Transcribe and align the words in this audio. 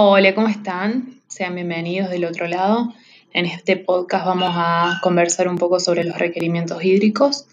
Hola, 0.00 0.32
¿cómo 0.32 0.46
están? 0.46 1.20
Sean 1.26 1.56
bienvenidos 1.56 2.08
del 2.08 2.24
otro 2.24 2.46
lado. 2.46 2.94
En 3.32 3.46
este 3.46 3.76
podcast 3.76 4.26
vamos 4.26 4.52
a 4.54 5.00
conversar 5.02 5.48
un 5.48 5.58
poco 5.58 5.80
sobre 5.80 6.04
los 6.04 6.16
requerimientos 6.16 6.84
hídricos. 6.84 7.48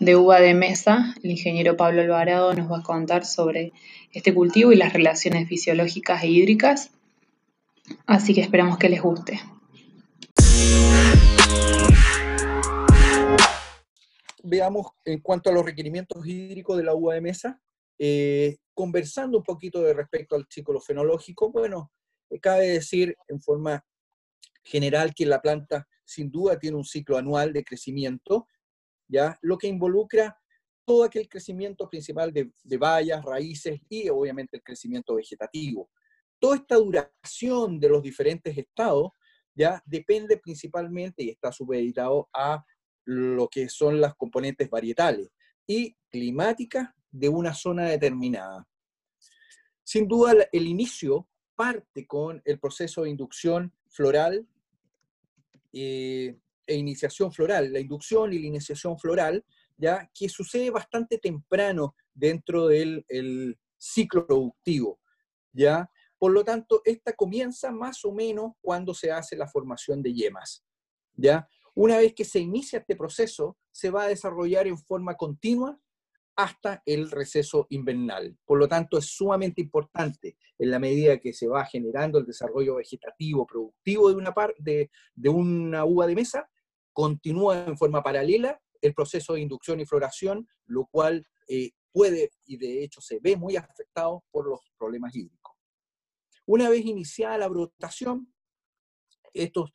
De 0.00 0.16
uva 0.16 0.40
de 0.40 0.54
mesa, 0.54 1.14
el 1.22 1.30
ingeniero 1.30 1.76
Pablo 1.76 2.02
Alvarado 2.02 2.52
nos 2.52 2.68
va 2.68 2.78
a 2.78 2.82
contar 2.82 3.24
sobre 3.24 3.72
este 4.10 4.34
cultivo 4.34 4.72
y 4.72 4.76
las 4.76 4.92
relaciones 4.92 5.46
fisiológicas 5.46 6.24
e 6.24 6.30
hídricas. 6.30 6.90
Así 8.06 8.34
que 8.34 8.40
esperamos 8.40 8.76
que 8.76 8.88
les 8.88 9.00
guste. 9.00 9.40
Veamos 14.42 14.88
en 15.04 15.20
cuanto 15.20 15.48
a 15.48 15.52
los 15.52 15.64
requerimientos 15.64 16.26
hídricos 16.26 16.76
de 16.76 16.82
la 16.82 16.92
uva 16.92 17.14
de 17.14 17.20
mesa. 17.20 17.60
Eh, 17.98 18.56
conversando 18.74 19.38
un 19.38 19.44
poquito 19.44 19.80
de 19.82 19.94
respecto 19.94 20.34
al 20.34 20.46
ciclo 20.48 20.80
fenológico, 20.80 21.50
bueno, 21.50 21.92
eh, 22.30 22.40
cabe 22.40 22.68
decir 22.68 23.16
en 23.28 23.40
forma 23.40 23.84
general 24.64 25.14
que 25.14 25.26
la 25.26 25.40
planta 25.40 25.86
sin 26.04 26.30
duda 26.30 26.58
tiene 26.58 26.76
un 26.76 26.84
ciclo 26.84 27.16
anual 27.16 27.52
de 27.52 27.64
crecimiento, 27.64 28.48
¿ya? 29.08 29.38
Lo 29.42 29.56
que 29.58 29.68
involucra 29.68 30.36
todo 30.84 31.04
aquel 31.04 31.28
crecimiento 31.28 31.88
principal 31.88 32.32
de, 32.32 32.50
de 32.62 32.76
vallas, 32.76 33.24
raíces 33.24 33.80
y 33.88 34.08
obviamente 34.08 34.56
el 34.56 34.62
crecimiento 34.62 35.14
vegetativo. 35.14 35.90
Toda 36.38 36.56
esta 36.56 36.76
duración 36.76 37.80
de 37.80 37.88
los 37.88 38.02
diferentes 38.02 38.56
estados 38.58 39.12
ya 39.54 39.82
depende 39.86 40.36
principalmente 40.36 41.22
y 41.22 41.30
está 41.30 41.52
supeditado 41.52 42.28
a 42.34 42.62
lo 43.06 43.48
que 43.48 43.68
son 43.68 44.00
las 44.00 44.14
componentes 44.14 44.68
varietales 44.68 45.30
y 45.66 45.96
climáticas 46.10 46.90
de 47.14 47.28
una 47.28 47.54
zona 47.54 47.84
determinada. 47.84 48.66
Sin 49.84 50.08
duda, 50.08 50.34
el 50.50 50.66
inicio 50.66 51.28
parte 51.54 52.06
con 52.06 52.42
el 52.44 52.58
proceso 52.58 53.02
de 53.02 53.10
inducción 53.10 53.72
floral 53.88 54.46
eh, 55.72 56.36
e 56.66 56.74
iniciación 56.74 57.32
floral. 57.32 57.72
La 57.72 57.78
inducción 57.78 58.32
y 58.32 58.38
la 58.40 58.46
iniciación 58.48 58.98
floral, 58.98 59.44
ya 59.76 60.10
que 60.12 60.28
sucede 60.28 60.70
bastante 60.70 61.18
temprano 61.18 61.94
dentro 62.12 62.66
del 62.66 63.56
ciclo 63.78 64.26
productivo, 64.26 64.98
ya. 65.52 65.88
Por 66.18 66.32
lo 66.32 66.42
tanto, 66.42 66.80
esta 66.84 67.12
comienza 67.12 67.70
más 67.70 68.04
o 68.04 68.12
menos 68.12 68.52
cuando 68.60 68.92
se 68.92 69.12
hace 69.12 69.36
la 69.36 69.46
formación 69.46 70.02
de 70.02 70.14
yemas, 70.14 70.64
ya. 71.14 71.48
Una 71.76 71.98
vez 71.98 72.12
que 72.14 72.24
se 72.24 72.40
inicia 72.40 72.80
este 72.80 72.96
proceso, 72.96 73.56
se 73.70 73.90
va 73.90 74.04
a 74.04 74.08
desarrollar 74.08 74.66
en 74.66 74.78
forma 74.78 75.16
continua 75.16 75.78
hasta 76.36 76.82
el 76.86 77.10
receso 77.10 77.66
invernal. 77.70 78.36
Por 78.44 78.58
lo 78.58 78.68
tanto, 78.68 78.98
es 78.98 79.06
sumamente 79.06 79.60
importante 79.60 80.36
en 80.58 80.70
la 80.70 80.78
medida 80.78 81.18
que 81.18 81.32
se 81.32 81.46
va 81.46 81.64
generando 81.64 82.18
el 82.18 82.26
desarrollo 82.26 82.76
vegetativo 82.76 83.46
productivo 83.46 84.10
de 84.10 84.16
una, 84.16 84.32
par, 84.32 84.54
de, 84.58 84.90
una 85.28 85.84
uva 85.84 86.06
de 86.06 86.14
mesa, 86.14 86.50
continúa 86.92 87.64
en 87.66 87.78
forma 87.78 88.02
paralela 88.02 88.60
el 88.80 88.94
proceso 88.94 89.34
de 89.34 89.40
inducción 89.40 89.80
y 89.80 89.86
floración, 89.86 90.48
lo 90.66 90.86
cual 90.86 91.26
eh, 91.48 91.70
puede 91.92 92.30
y 92.44 92.56
de 92.56 92.82
hecho 92.82 93.00
se 93.00 93.18
ve 93.20 93.36
muy 93.36 93.56
afectado 93.56 94.24
por 94.30 94.46
los 94.48 94.60
problemas 94.76 95.14
hídricos. 95.14 95.54
Una 96.46 96.68
vez 96.68 96.84
iniciada 96.84 97.38
la 97.38 97.48
brotación, 97.48 98.32
esto 99.32 99.70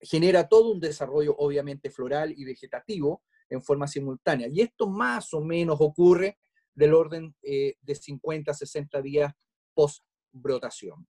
genera 0.00 0.48
todo 0.48 0.72
un 0.72 0.80
desarrollo 0.80 1.34
obviamente 1.36 1.90
floral 1.90 2.32
y 2.36 2.44
vegetativo, 2.44 3.22
en 3.50 3.62
forma 3.62 3.86
simultánea. 3.86 4.48
Y 4.48 4.60
esto 4.60 4.88
más 4.88 5.32
o 5.34 5.40
menos 5.40 5.76
ocurre 5.80 6.38
del 6.74 6.94
orden 6.94 7.34
eh, 7.42 7.74
de 7.80 7.94
50 7.94 8.50
a 8.50 8.54
60 8.54 9.02
días 9.02 9.32
post 9.74 10.04
brotación. 10.32 11.06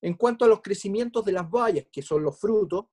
En 0.00 0.14
cuanto 0.14 0.44
a 0.44 0.48
los 0.48 0.60
crecimientos 0.60 1.24
de 1.24 1.32
las 1.32 1.50
bayas, 1.50 1.86
que 1.90 2.02
son 2.02 2.22
los 2.22 2.38
frutos, 2.38 2.86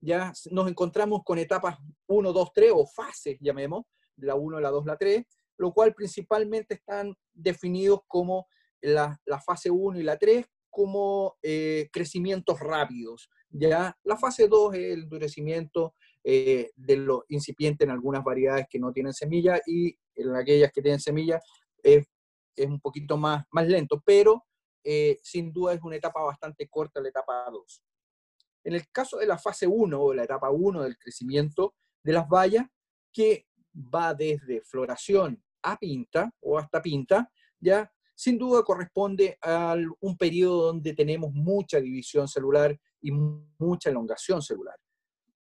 ya 0.00 0.32
nos 0.50 0.68
encontramos 0.68 1.22
con 1.24 1.38
etapas 1.38 1.78
1, 2.06 2.32
2, 2.32 2.52
3 2.52 2.72
o 2.74 2.86
fases, 2.86 3.38
llamemos, 3.40 3.84
la 4.16 4.34
1, 4.34 4.60
la 4.60 4.70
2, 4.70 4.86
la 4.86 4.96
3, 4.96 5.24
lo 5.58 5.72
cual 5.72 5.94
principalmente 5.94 6.74
están 6.74 7.14
definidos 7.32 8.00
como 8.06 8.48
la, 8.80 9.18
fase 9.44 9.70
1 9.70 10.00
y 10.00 10.02
la 10.02 10.18
3 10.18 10.46
como 10.70 11.36
eh, 11.42 11.88
crecimientos 11.92 12.60
rápidos. 12.60 13.28
Ya 13.50 13.96
la 14.04 14.16
fase 14.16 14.48
2 14.48 14.74
es 14.74 14.92
el 14.92 15.02
endurecimiento 15.02 15.94
eh, 16.22 16.70
de 16.76 16.96
lo 16.96 17.24
incipiente 17.28 17.84
en 17.84 17.90
algunas 17.90 18.22
variedades 18.22 18.66
que 18.68 18.78
no 18.78 18.92
tienen 18.92 19.12
semilla 19.12 19.60
y 19.66 19.96
en 20.14 20.34
aquellas 20.36 20.70
que 20.72 20.82
tienen 20.82 21.00
semilla 21.00 21.40
es, 21.82 22.06
es 22.54 22.66
un 22.66 22.80
poquito 22.80 23.16
más, 23.16 23.44
más 23.50 23.66
lento, 23.66 24.02
pero 24.04 24.44
eh, 24.84 25.18
sin 25.22 25.52
duda 25.52 25.74
es 25.74 25.82
una 25.82 25.96
etapa 25.96 26.22
bastante 26.22 26.68
corta 26.68 27.00
la 27.00 27.08
etapa 27.08 27.46
2. 27.50 27.82
En 28.64 28.74
el 28.74 28.90
caso 28.90 29.18
de 29.18 29.26
la 29.26 29.38
fase 29.38 29.66
1 29.66 30.00
o 30.00 30.12
la 30.12 30.24
etapa 30.24 30.50
1 30.50 30.82
del 30.82 30.98
crecimiento 30.98 31.74
de 32.02 32.12
las 32.12 32.28
bayas, 32.28 32.66
que 33.12 33.46
va 33.74 34.14
desde 34.14 34.62
floración 34.62 35.42
a 35.62 35.78
pinta 35.78 36.30
o 36.40 36.58
hasta 36.58 36.82
pinta, 36.82 37.30
ya 37.58 37.90
sin 38.14 38.36
duda 38.36 38.62
corresponde 38.62 39.38
a 39.40 39.74
un 40.00 40.16
periodo 40.18 40.66
donde 40.66 40.92
tenemos 40.92 41.32
mucha 41.32 41.80
división 41.80 42.28
celular 42.28 42.78
y 43.00 43.10
mucha 43.10 43.88
elongación 43.88 44.42
celular. 44.42 44.76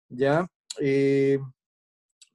¿ya? 0.08 0.46
Eh, 0.80 1.38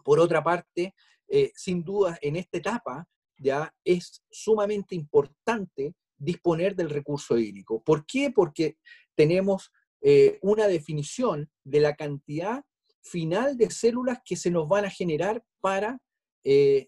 por 0.03 0.19
otra 0.19 0.43
parte, 0.43 0.93
eh, 1.27 1.51
sin 1.55 1.83
duda, 1.83 2.17
en 2.21 2.35
esta 2.35 2.57
etapa 2.57 3.07
ya 3.37 3.73
es 3.83 4.23
sumamente 4.29 4.95
importante 4.95 5.95
disponer 6.17 6.75
del 6.75 6.89
recurso 6.89 7.37
hídrico. 7.37 7.81
¿Por 7.83 8.05
qué? 8.05 8.31
Porque 8.31 8.77
tenemos 9.15 9.71
eh, 10.01 10.39
una 10.41 10.67
definición 10.67 11.49
de 11.63 11.79
la 11.79 11.95
cantidad 11.95 12.63
final 13.01 13.57
de 13.57 13.69
células 13.69 14.19
que 14.23 14.35
se 14.35 14.51
nos 14.51 14.67
van 14.67 14.85
a 14.85 14.89
generar 14.89 15.43
para 15.61 15.99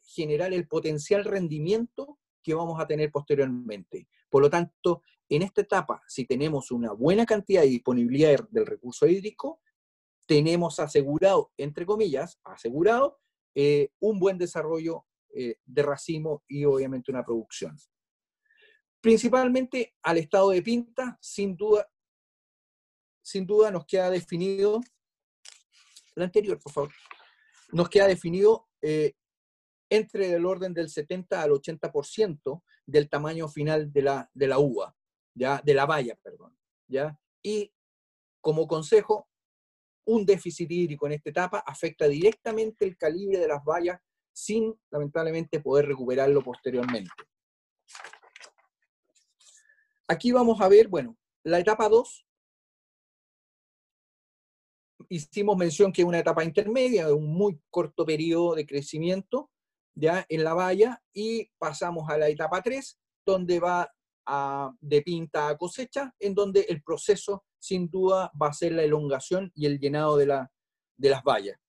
generar 0.03 0.53
el 0.53 0.67
potencial 0.67 1.23
rendimiento 1.23 2.19
que 2.43 2.53
vamos 2.53 2.77
a 2.77 2.85
tener 2.85 3.09
posteriormente. 3.09 4.09
Por 4.29 4.41
lo 4.41 4.49
tanto, 4.49 5.01
en 5.29 5.41
esta 5.43 5.61
etapa, 5.61 6.01
si 6.07 6.25
tenemos 6.25 6.72
una 6.72 6.91
buena 6.91 7.25
cantidad 7.25 7.61
de 7.61 7.69
disponibilidad 7.69 8.47
del 8.49 8.66
recurso 8.66 9.07
hídrico, 9.07 9.61
tenemos 10.25 10.80
asegurado, 10.80 11.52
entre 11.58 11.86
comillas, 11.86 12.40
asegurado 12.44 13.19
eh, 13.53 13.91
un 14.00 14.19
buen 14.19 14.38
desarrollo 14.38 15.06
eh, 15.34 15.58
de 15.66 15.84
racimo 15.84 16.44
y 16.47 16.66
obviamente 16.66 17.12
una 17.12 17.24
producción. 17.24 17.78
Principalmente 19.02 19.96
al 20.02 20.18
estado 20.18 20.50
de 20.50 20.62
pinta, 20.62 21.18
sin 21.22 21.56
duda, 21.56 21.88
sin 23.22 23.46
duda 23.46 23.72
nos 23.72 23.85
queda 23.85 24.09
definido, 24.09 24.81
la 26.16 26.25
anterior, 26.25 26.59
por 26.59 26.72
favor, 26.72 26.91
nos 27.72 27.90
queda 27.90 28.08
definido 28.08 28.68
eh, 28.81 29.14
entre 29.90 30.34
el 30.34 30.46
orden 30.46 30.74
del 30.74 30.90
70 30.90 31.41
al 31.41 31.52
80% 31.52 32.64
del 32.85 33.09
tamaño 33.09 33.47
final 33.47 33.91
de 33.91 34.02
la, 34.02 34.30
de 34.34 34.47
la 34.47 34.59
uva, 34.59 34.96
¿ya? 35.34 35.62
de 35.64 35.74
la 35.74 35.85
valla, 35.85 36.16
perdón. 36.22 36.58
¿ya? 36.88 37.19
Y 37.44 37.74
como 38.41 38.68
consejo, 38.68 39.30
un 40.05 40.25
déficit 40.25 40.69
hídrico 40.71 41.07
en 41.07 41.13
esta 41.13 41.29
etapa 41.29 41.63
afecta 41.66 42.07
directamente 42.07 42.85
el 42.85 42.97
calibre 42.97 43.39
de 43.39 43.47
las 43.47 43.63
vallas 43.63 43.99
sin, 44.31 44.73
lamentablemente, 44.91 45.59
poder 45.59 45.88
recuperarlo 45.88 46.43
posteriormente. 46.43 47.11
Aquí 50.07 50.31
vamos 50.31 50.61
a 50.61 50.67
ver, 50.67 50.88
bueno, 50.88 51.17
la 51.43 51.59
etapa 51.59 51.89
2. 51.89 52.27
Hicimos 55.09 55.57
mención 55.57 55.91
que 55.91 56.01
es 56.01 56.07
una 56.07 56.19
etapa 56.19 56.43
intermedia, 56.43 57.07
de 57.07 57.13
un 57.13 57.27
muy 57.27 57.59
corto 57.69 58.05
periodo 58.05 58.55
de 58.55 58.66
crecimiento 58.66 59.51
ya 59.97 60.25
en 60.27 60.43
la 60.43 60.53
valla, 60.53 61.01
y 61.13 61.49
pasamos 61.58 62.09
a 62.09 62.17
la 62.17 62.28
etapa 62.28 62.61
3, 62.61 62.99
donde 63.25 63.59
va 63.59 63.90
de 64.81 65.01
pinta 65.01 65.47
a 65.47 65.58
cosecha, 65.58 66.13
en 66.19 66.35
donde 66.35 66.61
el 66.61 66.84
proceso 66.84 67.46
sin 67.66 67.90
duda 67.90 68.32
va 68.40 68.50
a 68.50 68.53
ser 68.53 68.73
la 68.73 68.84
elongación 68.84 69.52
y 69.56 69.66
el 69.66 69.79
llenado 69.79 70.17
de, 70.17 70.28
la, 70.28 70.52
de 70.97 71.09
las 71.09 71.23
vallas. 71.23 71.59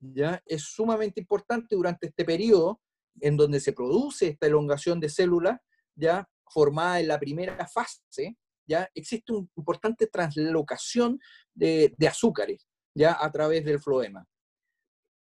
¿ya? 0.00 0.42
Es 0.46 0.62
sumamente 0.62 1.20
importante 1.20 1.76
durante 1.76 2.06
este 2.06 2.24
periodo 2.24 2.80
en 3.20 3.36
donde 3.36 3.60
se 3.60 3.74
produce 3.74 4.28
esta 4.28 4.46
elongación 4.46 4.98
de 4.98 5.10
células, 5.10 5.60
ya 5.94 6.26
formada 6.48 7.00
en 7.00 7.08
la 7.08 7.18
primera 7.18 7.66
fase, 7.66 8.38
ya 8.66 8.88
existe 8.94 9.32
una 9.32 9.46
importante 9.56 10.06
translocación 10.06 11.18
de, 11.54 11.94
azúcares 12.08 12.66
ya 12.94 13.16
a 13.20 13.30
través 13.30 13.64
del 13.64 13.80
floema. 13.80 14.26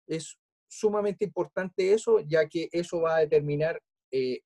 Es 0.07 0.37
sumamente 0.67 1.25
importante 1.25 1.93
eso, 1.93 2.19
ya 2.19 2.47
que 2.47 2.69
eso 2.71 3.01
va 3.01 3.15
a 3.15 3.19
determinar 3.19 3.81
eh, 4.11 4.41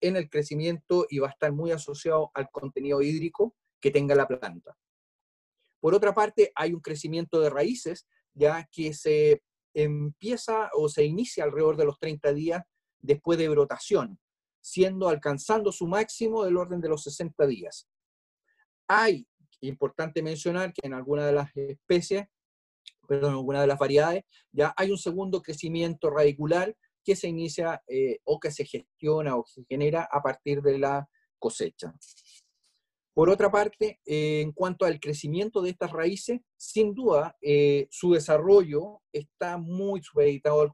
en 0.00 0.16
el 0.16 0.30
crecimiento 0.30 1.06
y 1.10 1.18
va 1.18 1.28
a 1.28 1.30
estar 1.30 1.52
muy 1.52 1.72
asociado 1.72 2.30
al 2.34 2.48
contenido 2.50 3.02
hídrico 3.02 3.54
que 3.80 3.90
tenga 3.90 4.14
la 4.14 4.26
planta. 4.26 4.76
Por 5.80 5.94
otra 5.94 6.14
parte, 6.14 6.52
hay 6.54 6.72
un 6.72 6.80
crecimiento 6.80 7.40
de 7.40 7.50
raíces, 7.50 8.06
ya 8.34 8.68
que 8.70 8.92
se 8.92 9.42
empieza 9.74 10.70
o 10.72 10.88
se 10.88 11.04
inicia 11.04 11.44
alrededor 11.44 11.76
de 11.76 11.84
los 11.84 11.98
30 11.98 12.32
días 12.32 12.62
después 12.98 13.38
de 13.38 13.48
brotación, 13.48 14.18
siendo 14.60 15.08
alcanzando 15.08 15.70
su 15.70 15.86
máximo 15.86 16.44
del 16.44 16.56
orden 16.56 16.80
de 16.80 16.88
los 16.88 17.02
60 17.02 17.46
días. 17.46 17.88
Hay, 18.88 19.26
importante 19.60 20.22
mencionar 20.22 20.72
que 20.72 20.86
en 20.86 20.94
algunas 20.94 21.26
de 21.26 21.32
las 21.32 21.56
especies, 21.56 22.26
perdón, 23.06 23.30
en 23.30 23.36
algunas 23.36 23.62
de 23.62 23.66
las 23.66 23.78
variedades, 23.78 24.24
ya 24.52 24.74
hay 24.76 24.90
un 24.90 24.98
segundo 24.98 25.42
crecimiento 25.42 26.10
radicular 26.10 26.76
que 27.04 27.16
se 27.16 27.28
inicia 27.28 27.82
eh, 27.86 28.18
o 28.24 28.40
que 28.40 28.50
se 28.50 28.64
gestiona 28.64 29.36
o 29.36 29.46
se 29.46 29.64
genera 29.68 30.08
a 30.10 30.22
partir 30.22 30.62
de 30.62 30.78
la 30.78 31.08
cosecha. 31.38 31.94
Por 33.16 33.30
otra 33.30 33.50
parte, 33.50 33.98
eh, 34.04 34.42
en 34.42 34.52
cuanto 34.52 34.84
al 34.84 35.00
crecimiento 35.00 35.62
de 35.62 35.70
estas 35.70 35.90
raíces, 35.90 36.42
sin 36.54 36.92
duda 36.92 37.34
eh, 37.40 37.88
su 37.90 38.12
desarrollo 38.12 39.00
está 39.10 39.56
muy 39.56 40.02
supeditado 40.02 40.60
al 40.60 40.70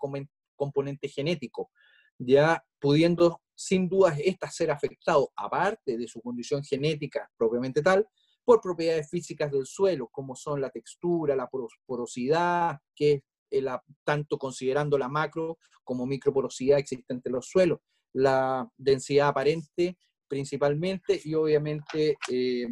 componente 0.57 1.07
genético, 1.07 1.71
ya 2.19 2.65
pudiendo 2.81 3.43
sin 3.55 3.89
duda 3.89 4.17
estas 4.19 4.57
ser 4.57 4.73
afectado, 4.73 5.31
aparte 5.37 5.97
de 5.97 6.09
su 6.09 6.21
condición 6.21 6.65
genética 6.65 7.31
propiamente 7.37 7.81
tal, 7.81 8.09
por 8.45 8.61
propiedades 8.61 9.09
físicas 9.09 9.53
del 9.53 9.65
suelo, 9.65 10.09
como 10.09 10.35
son 10.35 10.61
la 10.61 10.71
textura, 10.71 11.37
la 11.37 11.49
porosidad, 11.87 12.81
que 12.93 13.23
es 13.49 13.65
tanto 14.03 14.37
considerando 14.37 14.99
la 14.99 15.07
macro 15.07 15.59
como 15.85 16.07
microporosidad 16.07 16.81
existente 16.81 17.29
en 17.29 17.37
los 17.37 17.47
suelos, 17.47 17.79
la 18.13 18.69
densidad 18.77 19.29
aparente 19.29 19.97
principalmente 20.33 21.21
y 21.23 21.35
obviamente 21.35 22.17
eh, 22.31 22.67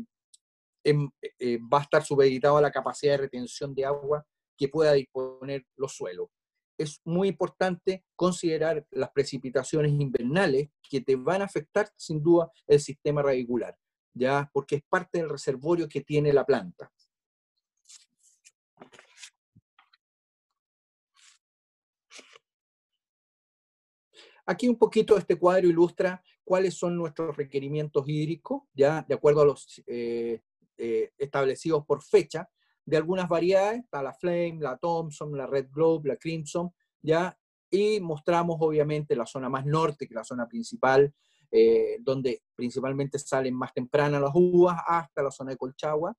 em, 0.83 1.11
eh, 1.39 1.59
va 1.59 1.81
a 1.81 1.83
estar 1.83 2.03
supeditado 2.03 2.57
a 2.57 2.63
la 2.63 2.71
capacidad 2.71 3.13
de 3.13 3.25
retención 3.25 3.75
de 3.75 3.85
agua 3.85 4.27
que 4.57 4.69
pueda 4.69 4.95
disponer 4.95 5.67
los 5.77 5.95
suelos. 5.95 6.29
Es 6.79 7.03
muy 7.05 7.29
importante 7.29 8.03
considerar 8.17 8.87
las 8.91 9.11
precipitaciones 9.11 9.93
invernales 9.93 10.71
que 10.89 11.03
te 11.03 11.17
van 11.17 11.43
a 11.43 11.45
afectar 11.45 11.91
sin 11.97 12.23
duda 12.23 12.51
el 12.67 12.81
sistema 12.81 13.21
radicular, 13.21 13.77
ya 14.15 14.49
porque 14.55 14.77
es 14.77 14.83
parte 14.89 15.19
del 15.19 15.29
reservorio 15.29 15.87
que 15.87 16.01
tiene 16.01 16.33
la 16.33 16.47
planta. 16.47 16.91
Aquí 24.47 24.67
un 24.67 24.79
poquito 24.79 25.19
este 25.19 25.37
cuadro 25.37 25.69
ilustra 25.69 26.25
cuáles 26.51 26.75
son 26.75 26.97
nuestros 26.97 27.37
requerimientos 27.37 28.09
hídricos, 28.09 28.63
ya 28.75 29.05
de 29.07 29.15
acuerdo 29.15 29.43
a 29.43 29.45
los 29.45 29.81
eh, 29.87 30.41
eh, 30.77 31.13
establecidos 31.17 31.87
por 31.87 32.03
fecha, 32.03 32.51
de 32.85 32.97
algunas 32.97 33.29
variedades, 33.29 33.85
está 33.85 34.03
la 34.03 34.13
Flame, 34.13 34.59
la 34.59 34.77
Thompson, 34.77 35.31
la 35.39 35.47
Red 35.47 35.69
Globe, 35.71 36.09
la 36.09 36.17
Crimson, 36.17 36.73
ya, 37.01 37.39
y 37.71 38.01
mostramos 38.01 38.57
obviamente 38.59 39.15
la 39.15 39.27
zona 39.27 39.49
más 39.49 39.65
norte, 39.65 40.09
que 40.09 40.13
es 40.13 40.17
la 40.17 40.25
zona 40.25 40.49
principal, 40.49 41.15
eh, 41.53 41.99
donde 42.01 42.43
principalmente 42.57 43.21
salen 43.21 43.55
más 43.55 43.73
tempranas 43.73 44.21
las 44.21 44.33
uvas, 44.35 44.77
hasta 44.89 45.23
la 45.23 45.31
zona 45.31 45.53
de 45.53 45.57
Colchagua, 45.57 46.17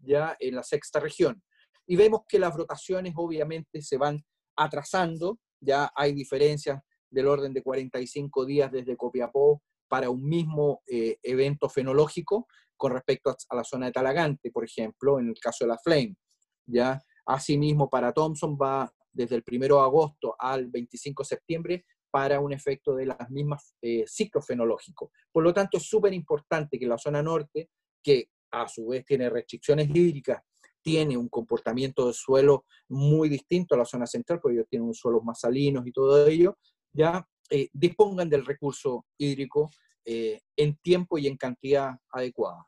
ya 0.00 0.36
en 0.38 0.54
la 0.54 0.62
sexta 0.62 1.00
región. 1.00 1.42
Y 1.88 1.96
vemos 1.96 2.20
que 2.28 2.38
las 2.38 2.54
rotaciones 2.54 3.14
obviamente 3.16 3.82
se 3.82 3.96
van 3.96 4.24
atrasando, 4.54 5.40
ya 5.58 5.90
hay 5.96 6.12
diferencias 6.12 6.80
del 7.10 7.26
orden 7.26 7.52
de 7.52 7.64
45 7.64 8.46
días 8.46 8.70
desde 8.70 8.96
Copiapó 8.96 9.60
para 9.92 10.08
un 10.08 10.26
mismo 10.26 10.80
eh, 10.86 11.18
evento 11.22 11.68
fenológico 11.68 12.46
con 12.78 12.92
respecto 12.92 13.28
a, 13.28 13.54
la 13.54 13.62
zona 13.62 13.84
de 13.84 13.92
Talagante, 13.92 14.50
por 14.50 14.64
ejemplo, 14.64 15.20
en 15.20 15.28
el 15.28 15.38
caso 15.38 15.66
de 15.66 15.68
la 15.68 15.76
Flame. 15.76 16.16
¿ya? 16.64 16.98
Asimismo, 17.26 17.90
para 17.90 18.10
Thompson 18.10 18.56
va 18.56 18.90
desde 19.12 19.36
el 19.36 19.44
1 19.46 19.66
de 19.66 19.82
agosto 19.82 20.34
al 20.38 20.68
25 20.68 21.22
de 21.22 21.26
septiembre 21.26 21.84
para 22.10 22.40
un 22.40 22.54
efecto 22.54 22.94
de 22.96 23.04
las 23.04 23.28
mismas 23.28 23.74
eh, 23.82 24.04
ciclos 24.06 24.46
fenológicos. 24.46 25.10
Por 25.30 25.44
lo 25.44 25.52
tanto, 25.52 25.76
es 25.76 25.82
súper 25.82 26.14
importante 26.14 26.78
que 26.78 26.86
la 26.86 26.96
zona 26.96 27.22
norte, 27.22 27.68
que 28.02 28.30
a 28.50 28.68
su 28.68 28.86
vez 28.86 29.04
tiene 29.04 29.28
restricciones 29.28 29.90
hídricas, 29.94 30.42
tiene 30.80 31.18
un 31.18 31.28
comportamiento 31.28 32.06
de 32.06 32.14
suelo 32.14 32.64
muy 32.88 33.28
distinto 33.28 33.74
a 33.74 33.78
la 33.78 33.84
zona 33.84 34.06
central, 34.06 34.40
porque 34.40 34.56
ellos 34.56 34.68
tienen 34.70 34.94
suelos 34.94 35.22
más 35.22 35.40
salinos 35.40 35.86
y 35.86 35.92
todo 35.92 36.26
ello, 36.26 36.56
ya 36.94 37.28
eh, 37.54 37.68
dispongan 37.74 38.30
del 38.30 38.46
recurso 38.46 39.04
hídrico 39.18 39.70
eh, 40.06 40.40
en 40.56 40.74
tiempo 40.76 41.18
y 41.18 41.26
en 41.26 41.36
cantidad 41.36 41.90
adecuada. 42.10 42.66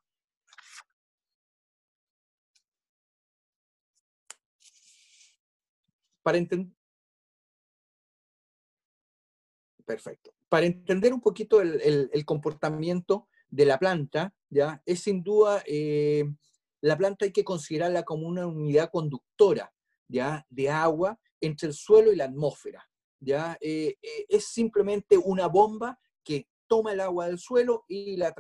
Para. 6.23 6.39
Perfecto. 9.87 10.33
Para 10.51 10.67
entender 10.67 11.15
un 11.15 11.23
poquito 11.23 11.63
el, 11.63 12.25
comportamiento 12.27 13.27
de 13.49 13.65
la 13.65 13.79
planta, 13.79 14.35
¿ya? 14.51 14.83
es 14.85 15.01
sin 15.01 15.23
duda, 15.23 15.63
eh, 15.67 16.25
la 16.83 16.99
planta 16.99 17.25
hay 17.25 17.33
que 17.33 17.45
considerarla 17.45 18.03
como 18.03 18.29
una 18.29 18.47
unidad 18.47 18.91
conductora 18.91 19.73
¿ya? 20.09 20.45
de 20.51 20.69
agua 20.69 21.19
entre 21.41 21.69
el 21.69 21.75
suelo 21.75 22.13
y 22.13 22.17
la 22.17 22.27
atmósfera. 22.27 22.87
¿Ya? 23.25 23.57
Eh, 23.61 23.97
eh, 24.03 24.27
es 24.29 24.49
simplemente 24.49 25.17
una 25.17 25.47
bomba 25.47 25.99
que 26.23 26.49
toma 26.67 26.93
el 26.93 27.01
agua 27.01 27.27
del 27.27 27.39
suelo 27.39 27.85
y 27.89 28.17
la, 28.17 28.35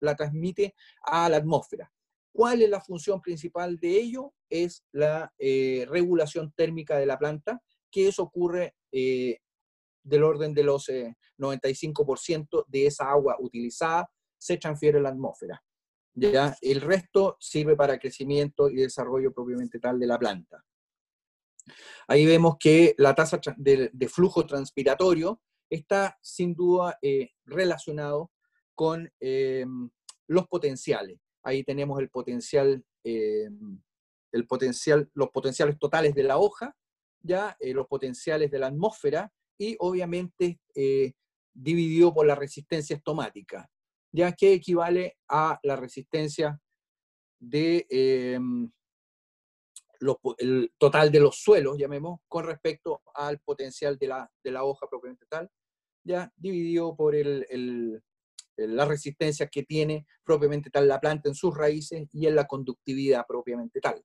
la 0.00 0.16
transmite 0.16 0.74
a 1.02 1.28
la 1.28 1.38
atmósfera. 1.38 1.92
¿Cuál 2.32 2.62
es 2.62 2.70
la 2.70 2.80
función 2.80 3.20
principal 3.20 3.78
de 3.78 3.90
ello? 3.98 4.34
Es 4.48 4.84
la 4.92 5.32
eh, 5.38 5.86
regulación 5.88 6.52
térmica 6.52 6.96
de 6.96 7.06
la 7.06 7.18
planta, 7.18 7.60
que 7.90 8.08
eso 8.08 8.22
ocurre 8.22 8.74
del 8.92 10.22
orden 10.22 10.54
de 10.54 10.62
los 10.62 10.88
95% 11.38 12.64
de 12.66 12.86
esa 12.86 13.10
agua 13.10 13.36
utilizada 13.40 14.08
se 14.38 14.56
transfiere 14.56 14.98
a 14.98 15.02
la 15.02 15.08
atmósfera. 15.10 15.62
¿ya? 16.14 16.56
El 16.60 16.80
resto 16.80 17.36
sirve 17.40 17.76
para 17.76 17.98
crecimiento 17.98 18.68
y 18.68 18.76
desarrollo 18.76 19.32
propiamente 19.32 19.78
tal 19.78 19.98
de 19.98 20.06
la 20.06 20.18
planta. 20.18 20.64
Ahí 22.06 22.26
vemos 22.26 22.56
que 22.58 22.94
la 22.98 23.14
tasa 23.14 23.40
de, 23.56 24.08
flujo 24.08 24.46
transpiratorio 24.46 25.40
está 25.70 26.18
sin 26.22 26.54
duda 26.54 26.98
eh, 27.02 27.30
relacionado 27.44 28.30
con 28.74 29.10
em, 29.20 29.90
los 30.26 30.46
potenciales. 30.46 31.18
Ahí 31.42 31.64
tenemos 31.64 32.00
el 32.00 32.08
potencial, 32.10 32.84
em, 33.04 33.80
el 34.32 34.46
potencial, 34.46 35.10
los 35.14 35.30
potenciales 35.30 35.78
totales 35.78 36.14
de 36.14 36.22
la 36.22 36.38
hoja, 36.38 36.76
ya 37.20 37.56
eh, 37.60 37.74
los 37.74 37.86
potenciales 37.86 38.50
de 38.50 38.58
la 38.58 38.68
atmósfera 38.68 39.32
y 39.58 39.76
obviamente 39.80 40.60
eh, 40.74 41.12
dividido 41.52 42.14
por 42.14 42.26
la 42.26 42.34
resistencia 42.34 42.96
estomática, 42.96 43.68
ya 44.12 44.32
que 44.32 44.52
equivale 44.52 45.18
a 45.28 45.58
la 45.62 45.76
resistencia 45.76 46.60
de, 47.40 47.86
em, 50.00 50.34
el 50.38 50.72
total 50.78 51.10
de 51.10 51.20
los 51.20 51.36
suelos, 51.36 51.78
llamemos, 51.78 52.20
con 52.28 52.44
respecto 52.44 53.02
al 53.14 53.38
potencial 53.40 53.98
de 53.98 54.08
la, 54.08 54.30
de 54.42 54.50
la 54.50 54.64
hoja 54.64 54.86
propiamente 54.88 55.26
tal, 55.28 55.48
ya 56.04 56.32
dividido 56.36 56.96
por 56.96 57.14
el, 57.14 58.02
la 58.56 58.84
resistencia 58.84 59.48
que 59.48 59.62
tiene 59.62 60.06
propiamente 60.24 60.70
tal 60.70 60.88
la 60.88 61.00
planta 61.00 61.28
en 61.28 61.34
sus 61.34 61.56
raíces 61.56 62.08
y 62.12 62.26
en 62.26 62.34
la 62.34 62.46
conductividad 62.46 63.24
propiamente 63.26 63.80
tal. 63.80 64.02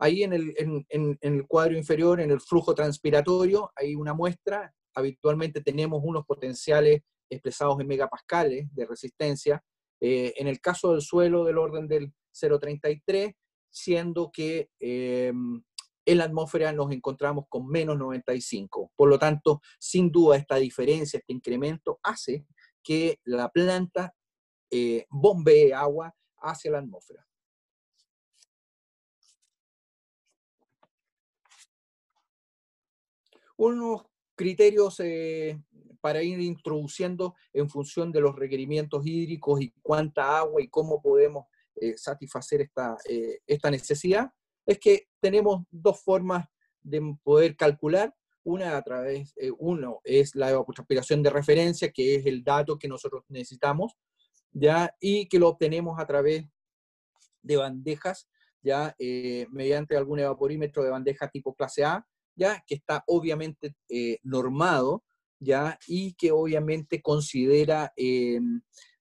Ahí 0.00 0.22
en 0.22 0.32
el, 0.32 0.54
en, 0.56 0.86
en, 0.90 1.18
el 1.20 1.46
cuadro 1.46 1.76
inferior, 1.76 2.20
en 2.20 2.30
el 2.30 2.40
flujo 2.40 2.74
transpiratorio, 2.74 3.72
hay 3.74 3.96
una 3.96 4.14
muestra. 4.14 4.72
Habitualmente 4.94 5.60
tenemos 5.60 6.00
unos 6.04 6.24
potenciales 6.24 7.02
expresados 7.30 7.80
en 7.80 7.88
megapascales 7.88 8.72
de 8.74 8.86
resistencia. 8.86 9.62
Eh, 10.00 10.34
en 10.36 10.46
el 10.46 10.60
caso 10.60 10.92
del 10.92 11.02
suelo, 11.02 11.44
del 11.44 11.58
orden 11.58 11.88
del 11.88 12.12
0,33, 12.32 13.34
siendo 13.70 14.30
que 14.32 14.70
em, 14.78 15.62
en 16.04 16.18
la 16.18 16.24
atmósfera 16.24 16.72
nos 16.72 16.90
encontramos 16.90 17.44
con 17.48 17.66
menos 17.68 17.98
95. 17.98 18.92
Por 18.96 19.08
lo 19.10 19.18
tanto, 19.18 19.60
sin 19.78 20.10
duda 20.10 20.36
esta 20.36 20.56
diferencia, 20.56 21.18
este 21.18 21.32
incremento 21.32 22.00
hace 22.02 22.46
que 22.82 23.20
la 23.24 23.50
planta 23.50 24.14
eh, 24.70 25.06
bombee 25.10 25.72
agua 25.74 26.14
hacia 26.38 26.70
la 26.70 26.78
atmósfera. 26.78 27.26
Unos 33.56 34.06
criterios 34.34 35.00
eh, 35.00 35.60
para 36.00 36.22
ir 36.22 36.40
introduciendo 36.40 37.34
en 37.52 37.68
función 37.68 38.12
de 38.12 38.20
los 38.20 38.36
requerimientos 38.36 39.04
hídricos 39.04 39.60
y 39.60 39.74
cuánta 39.82 40.38
agua 40.38 40.62
y 40.62 40.68
cómo 40.68 41.02
podemos 41.02 41.46
eh, 41.80 41.96
satisfacer 41.96 42.60
esta, 42.62 42.96
eh, 43.08 43.38
esta 43.46 43.70
necesidad, 43.70 44.30
es 44.66 44.78
que 44.78 45.08
tenemos 45.20 45.64
dos 45.70 46.02
formas 46.02 46.46
de 46.82 47.16
poder 47.22 47.56
calcular. 47.56 48.14
Una 48.44 48.76
a 48.76 48.82
través, 48.82 49.32
eh, 49.36 49.50
uno 49.58 50.00
es 50.04 50.34
la 50.34 50.50
evapotranspiración 50.50 51.22
de 51.22 51.30
referencia, 51.30 51.90
que 51.90 52.16
es 52.16 52.26
el 52.26 52.42
dato 52.42 52.78
que 52.78 52.88
nosotros 52.88 53.24
necesitamos, 53.28 53.92
ya, 54.50 54.94
y 55.00 55.28
que 55.28 55.38
lo 55.38 55.48
obtenemos 55.48 55.98
a 56.00 56.06
través 56.06 56.44
de 57.42 57.56
bandejas, 57.56 58.28
ya, 58.62 58.94
mediante 59.50 59.96
algún 59.96 60.18
evaporímetro 60.18 60.82
de 60.82 60.90
bandeja 60.90 61.28
tipo 61.28 61.54
clase 61.54 61.84
A, 61.84 62.06
ya, 62.34 62.62
que 62.66 62.74
está 62.74 63.04
obviamente 63.06 63.74
normado, 64.22 65.04
ya, 65.38 65.78
y 65.86 66.14
que 66.14 66.32
obviamente 66.32 67.00
considera 67.00 67.92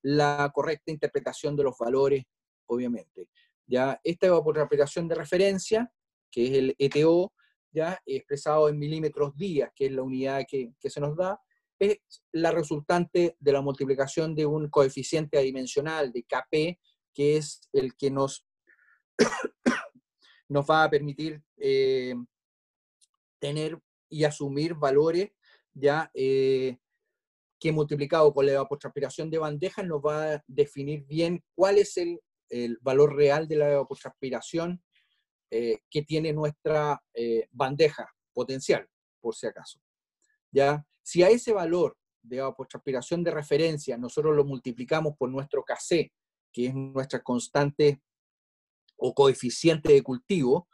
la 0.02 0.52
correcta 0.54 0.92
interpretación 0.92 1.56
de 1.56 1.64
los 1.64 1.78
valores 1.78 2.26
obviamente. 2.68 3.30
Ya 3.66 4.00
esta 4.04 4.28
evapotranspiración 4.28 5.08
de 5.08 5.16
referencia, 5.16 5.92
que 6.32 6.48
es 6.48 6.54
el 6.54 6.76
ETO, 6.78 7.34
ya 7.72 8.02
expresado 8.06 8.70
en 8.70 8.80
milímetros 8.80 9.36
días, 9.36 9.72
que 9.76 9.88
es 9.88 9.92
la 9.92 10.04
unidad 10.04 10.46
que, 10.48 10.72
se 10.80 11.00
nos 11.00 11.16
da, 11.16 11.40
es 11.80 12.00
la 12.32 12.52
resultante 12.52 13.36
de 13.40 13.52
la 13.52 13.62
multiplicación 13.62 14.34
de 14.34 14.46
un 14.46 14.70
coeficiente 14.70 15.38
adimensional 15.38 16.12
de 16.12 16.24
KP, 16.24 16.80
que 17.14 17.38
es 17.38 17.62
el 17.74 17.96
que 17.96 18.10
nos, 18.10 18.46
nos 20.50 20.66
va 20.66 20.84
a 20.84 20.90
permitir 20.90 21.42
eh, 21.58 22.16
tener 23.40 23.80
y 24.10 24.24
asumir 24.24 24.74
valores 24.74 25.32
ya 25.74 26.10
eh, 26.14 26.78
que 27.60 27.72
multiplicado 27.72 28.34
con 28.34 28.46
la 28.46 28.54
evapotranspiración 28.54 29.30
de 29.30 29.38
bandejas 29.40 29.86
nos 29.86 30.02
va 30.02 30.34
a 30.34 30.44
definir 30.48 31.04
bien 31.06 31.44
cuál 31.56 31.78
es 31.78 31.98
el, 31.98 32.20
valor 32.82 33.16
real 33.16 33.48
de 33.48 33.56
la 33.56 33.72
evapotranspiración 33.72 34.82
eh, 35.52 35.80
que 35.90 36.02
tiene 36.04 36.34
nuestra 36.34 37.02
bandeja 37.52 38.10
potencial, 38.34 38.88
por 39.20 39.36
si 39.36 39.48
acaso. 39.48 39.80
¿Ya? 40.52 40.86
Si 41.02 41.24
a 41.24 41.30
ese 41.30 41.54
valor 41.54 41.98
de 42.22 42.38
evapotranspiración 42.38 43.24
de 43.24 43.32
referencia 43.32 43.98
nosotros 43.98 44.36
lo 44.36 44.46
multiplicamos 44.46 45.16
por 45.18 45.30
nuestro 45.30 45.64
KC, 45.64 46.12
que 46.52 46.68
es 46.68 46.74
nuestra 46.74 47.22
constante 47.22 48.02
o 48.98 49.14
coeficiente 49.14 49.94
de 49.94 50.02
cultivo, 50.02 50.68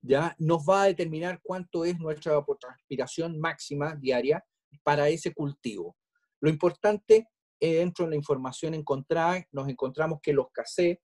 ya 0.00 0.34
nos 0.38 0.68
va 0.68 0.82
a 0.82 0.86
determinar 0.86 1.40
cuánto 1.42 1.84
es 1.84 1.98
nuestra 1.98 2.32
evapotranspiración 2.32 3.38
máxima 3.38 3.94
diaria 3.94 4.44
para 4.82 5.08
ese 5.08 5.32
cultivo. 5.32 5.96
Lo 6.40 6.50
importante 6.50 7.28
dentro 7.70 8.04
de 8.04 8.10
la 8.10 8.16
información 8.16 8.74
encontrada, 8.74 9.46
nos 9.52 9.68
encontramos 9.68 10.20
que 10.20 10.32
los 10.32 10.46
KC, 10.50 11.00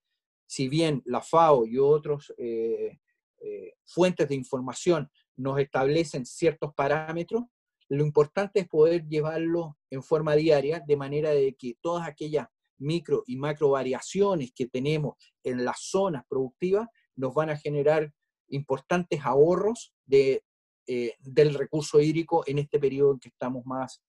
si 0.47 0.69
bien 0.69 1.03
la 1.05 1.21
FAO 1.21 1.67
y 1.67 1.79
otras 1.79 2.33
eh, 2.37 2.99
eh, 3.41 3.75
fuentes 3.85 4.29
de 4.29 4.35
información 4.35 5.09
nos 5.37 5.61
establecen 5.61 6.27
ciertos 6.27 6.75
parámetros, 6.75 7.45
lo 7.89 8.05
importante 8.05 8.61
es 8.61 8.69
poder 8.69 9.07
llevarlo 9.07 9.79
en 9.89 10.03
forma 10.03 10.35
diaria, 10.35 10.83
de 10.85 10.97
manera 10.97 11.31
de 11.31 11.55
que 11.55 11.77
todas 11.81 12.09
aquellas 12.09 12.49
micro 12.79 13.23
y 13.27 13.37
macro 13.37 13.71
variaciones 13.71 14.53
que 14.53 14.67
tenemos 14.67 15.15
en 15.45 15.65
las 15.65 15.79
zonas 15.81 16.25
productivas 16.29 16.89
nos 17.17 17.35
van 17.35 17.51
a 17.51 17.57
generar 17.57 18.13
importantes 18.49 19.21
ahorros 19.23 19.95
de, 20.07 20.45
eh, 20.87 21.15
del 21.21 21.55
recurso 21.55 22.01
hídrico 22.01 22.43
en 22.47 22.59
este 22.59 22.79
periodo 22.79 23.13
en 23.13 23.21
que 23.21 23.29
estamos 23.29 23.65
más 23.65 24.03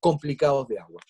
complicados 0.00 0.68
de 0.68 0.78
agua. 0.78 1.00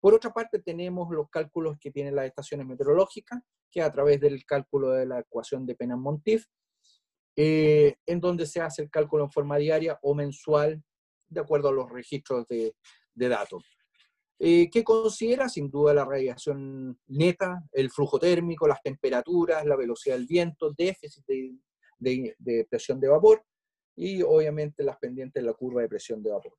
Por 0.00 0.14
otra 0.14 0.32
parte, 0.32 0.60
tenemos 0.60 1.08
los 1.10 1.28
cálculos 1.28 1.76
que 1.78 1.90
tienen 1.90 2.14
las 2.14 2.26
estaciones 2.26 2.66
meteorológicas, 2.66 3.40
que 3.70 3.82
a 3.82 3.92
través 3.92 4.18
del 4.20 4.44
cálculo 4.44 4.90
de 4.90 5.06
la 5.06 5.20
ecuación 5.20 5.66
de 5.66 5.76
Penan-Montif, 5.76 6.46
eh, 7.36 7.96
en 8.06 8.20
donde 8.20 8.46
se 8.46 8.60
hace 8.60 8.82
el 8.82 8.90
cálculo 8.90 9.24
en 9.24 9.30
forma 9.30 9.56
diaria 9.56 9.98
o 10.02 10.14
mensual 10.14 10.82
de 11.28 11.40
acuerdo 11.40 11.68
a 11.68 11.72
los 11.72 11.90
registros 11.90 12.46
de, 12.48 12.74
datos. 13.14 13.64
Eh, 14.38 14.68
¿Qué 14.70 14.82
considera? 14.82 15.48
Sin 15.48 15.70
duda 15.70 15.94
la 15.94 16.04
radiación 16.04 16.98
neta, 17.06 17.62
el 17.72 17.90
flujo 17.90 18.18
térmico, 18.18 18.66
las 18.66 18.82
temperaturas, 18.82 19.64
la 19.64 19.76
velocidad 19.76 20.16
del 20.16 20.26
viento, 20.26 20.72
déficit 20.76 21.24
de, 21.98 22.66
presión 22.68 22.98
de 22.98 23.08
vapor 23.08 23.44
y 23.94 24.22
obviamente 24.22 24.82
las 24.82 24.96
pendientes 24.96 25.42
de 25.42 25.46
la 25.46 25.54
curva 25.54 25.82
de 25.82 25.88
presión 25.88 26.22
de 26.22 26.30
vapor. 26.30 26.54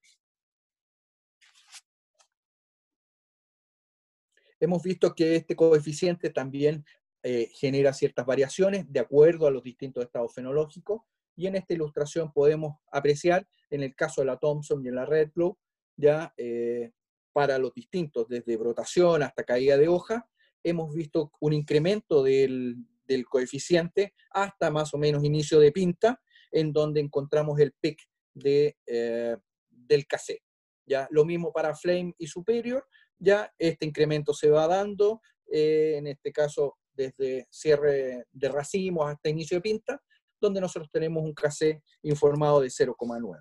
Hemos 4.62 4.84
visto 4.84 5.16
que 5.16 5.36
este 5.36 5.56
coeficiente 5.56 6.30
también 6.30 6.86
eh, 7.24 7.50
genera 7.56 7.94
ciertas 7.94 8.28
variaciones 8.28 8.86
de 8.88 9.00
acuerdo 9.00 9.48
a 9.48 9.52
los 9.52 9.64
distintos 9.64 10.04
estados 10.04 10.34
fenológicos 10.36 11.02
y 11.36 11.48
en 11.48 11.56
esta 11.56 11.74
ilustración 11.74 12.32
podemos 12.32 12.78
apreciar, 12.92 13.48
en 13.72 13.82
el 13.82 13.96
caso 13.96 14.22
de 14.22 14.28
la 14.28 14.38
Thomson 14.38 14.86
y 14.86 14.90
en 14.90 14.96
la 14.96 15.06
Redflow, 15.06 15.58
ya 15.98 16.32
eh, 16.38 16.92
para 17.34 17.58
los 17.58 17.74
distintos, 17.74 18.28
desde 18.28 18.56
brotación 18.56 19.24
hasta 19.24 19.44
caída 19.44 19.78
de 19.78 19.88
hoja, 19.88 20.30
hemos 20.64 20.94
visto 20.94 21.32
un 21.40 21.54
incremento 21.54 22.22
del, 22.22 22.86
coeficiente 23.30 24.14
hasta 24.30 24.72
más 24.72 24.94
o 24.94 24.98
menos 24.98 25.24
inicio 25.24 25.60
de 25.60 25.72
pinta, 25.72 26.22
en 26.52 26.72
donde 26.72 27.02
encontramos 27.02 27.60
el 27.60 27.74
pic 27.74 28.00
de, 28.34 28.78
eh, 28.86 29.36
del 29.70 30.08
cassette. 30.08 30.44
¿ya? 30.86 31.08
Lo 31.12 31.26
mismo 31.26 31.52
para 31.52 31.76
Flame 31.76 32.14
y 32.18 32.28
Superior, 32.28 32.86
ya 33.22 33.54
este 33.58 33.86
incremento 33.86 34.34
se 34.34 34.50
va 34.50 34.68
dando, 34.68 35.22
eh, 35.52 35.96
en 35.98 36.08
este 36.08 36.32
caso 36.32 36.78
desde 36.94 37.48
cierre 37.50 38.26
de 38.32 38.50
racimos 38.50 39.10
hasta 39.10 39.30
inicio 39.30 39.58
de 39.58 39.62
pinta, 39.62 40.02
donde 40.40 40.60
nosotros 40.60 40.90
tenemos 40.92 41.24
un 41.24 41.34
KC 41.34 41.82
informado 42.02 42.62
de 42.62 42.70
0,9. 42.70 43.38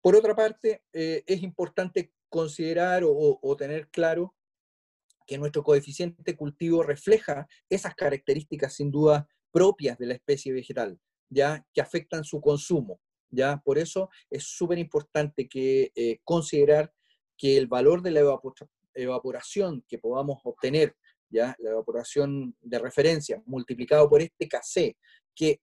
Por 0.00 0.16
otra 0.16 0.34
parte, 0.34 0.82
eh, 0.92 1.22
es 1.26 1.42
importante 1.42 2.14
considerar 2.30 3.02
o, 3.04 3.56
tener 3.58 3.88
claro 3.90 4.34
que 5.26 5.36
nuestro 5.36 5.62
coeficiente 5.62 6.36
cultivo 6.36 6.82
refleja 6.82 7.46
esas 7.68 7.94
características 7.94 8.74
sin 8.74 8.90
duda 8.90 9.28
propias 9.50 9.98
de 9.98 10.06
la 10.06 10.14
especie 10.14 10.52
vegetal, 10.52 10.98
ya 11.30 11.64
que 11.72 11.80
afectan 11.80 12.24
su 12.24 12.40
consumo. 12.40 13.00
Ya 13.30 13.62
por 13.64 13.78
eso 13.78 14.10
es 14.28 14.44
súper 14.44 14.78
importante 14.78 15.48
que 15.48 15.92
eh, 15.94 16.18
considerar 16.24 16.92
que 17.36 17.56
el 17.56 17.68
valor 17.68 18.02
de 18.02 18.10
la 18.10 18.40
evaporación 18.94 19.84
que 19.88 19.98
podamos 19.98 20.40
obtener, 20.44 20.96
ya 21.30 21.54
la 21.60 21.70
evaporación 21.70 22.56
de 22.60 22.78
referencia 22.78 23.42
multiplicado 23.46 24.10
por 24.10 24.20
este 24.20 24.48
KC, 24.48 24.96
que 25.34 25.62